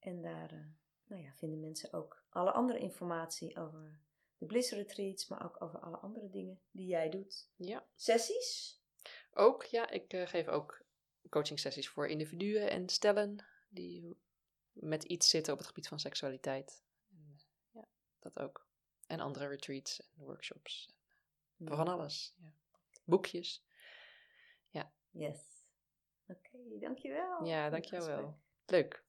En 0.00 0.22
daar 0.22 0.52
eh, 0.52 0.66
nou 1.06 1.22
ja, 1.22 1.32
vinden 1.34 1.60
mensen 1.60 1.92
ook 1.92 2.24
alle 2.28 2.50
andere 2.50 2.78
informatie 2.78 3.58
over 3.58 4.00
de 4.38 4.46
Bliss 4.46 4.72
Retreats, 4.72 5.28
maar 5.28 5.44
ook 5.44 5.62
over 5.62 5.80
alle 5.80 5.96
andere 5.96 6.30
dingen 6.30 6.60
die 6.70 6.86
jij 6.86 7.10
doet. 7.10 7.48
ja. 7.56 7.86
Sessies? 7.94 8.78
Ook, 9.32 9.64
ja, 9.64 9.90
ik 9.90 10.12
eh, 10.12 10.26
geef 10.26 10.48
ook 10.48 10.84
coaching 11.28 11.58
sessies 11.58 11.88
voor 11.88 12.08
individuen 12.08 12.70
en 12.70 12.88
stellen 12.88 13.44
die 13.68 14.16
met 14.72 15.04
iets 15.04 15.28
zitten 15.28 15.52
op 15.52 15.58
het 15.58 15.68
gebied 15.68 15.88
van 15.88 16.00
seksualiteit. 16.00 16.82
En, 17.10 17.40
ja, 17.70 17.88
dat 18.18 18.38
ook. 18.38 18.68
En 19.06 19.20
andere 19.20 19.46
retreats 19.46 20.00
en 20.00 20.24
workshops. 20.24 20.94
Van 21.58 21.88
alles. 21.88 22.34
Ja. 22.38 22.52
Boekjes. 23.04 23.62
Yes. 25.12 25.64
Oké, 26.26 26.78
dankjewel. 26.80 27.44
Ja, 27.44 27.70
dankjewel. 27.70 28.38
Leuk. 28.66 29.04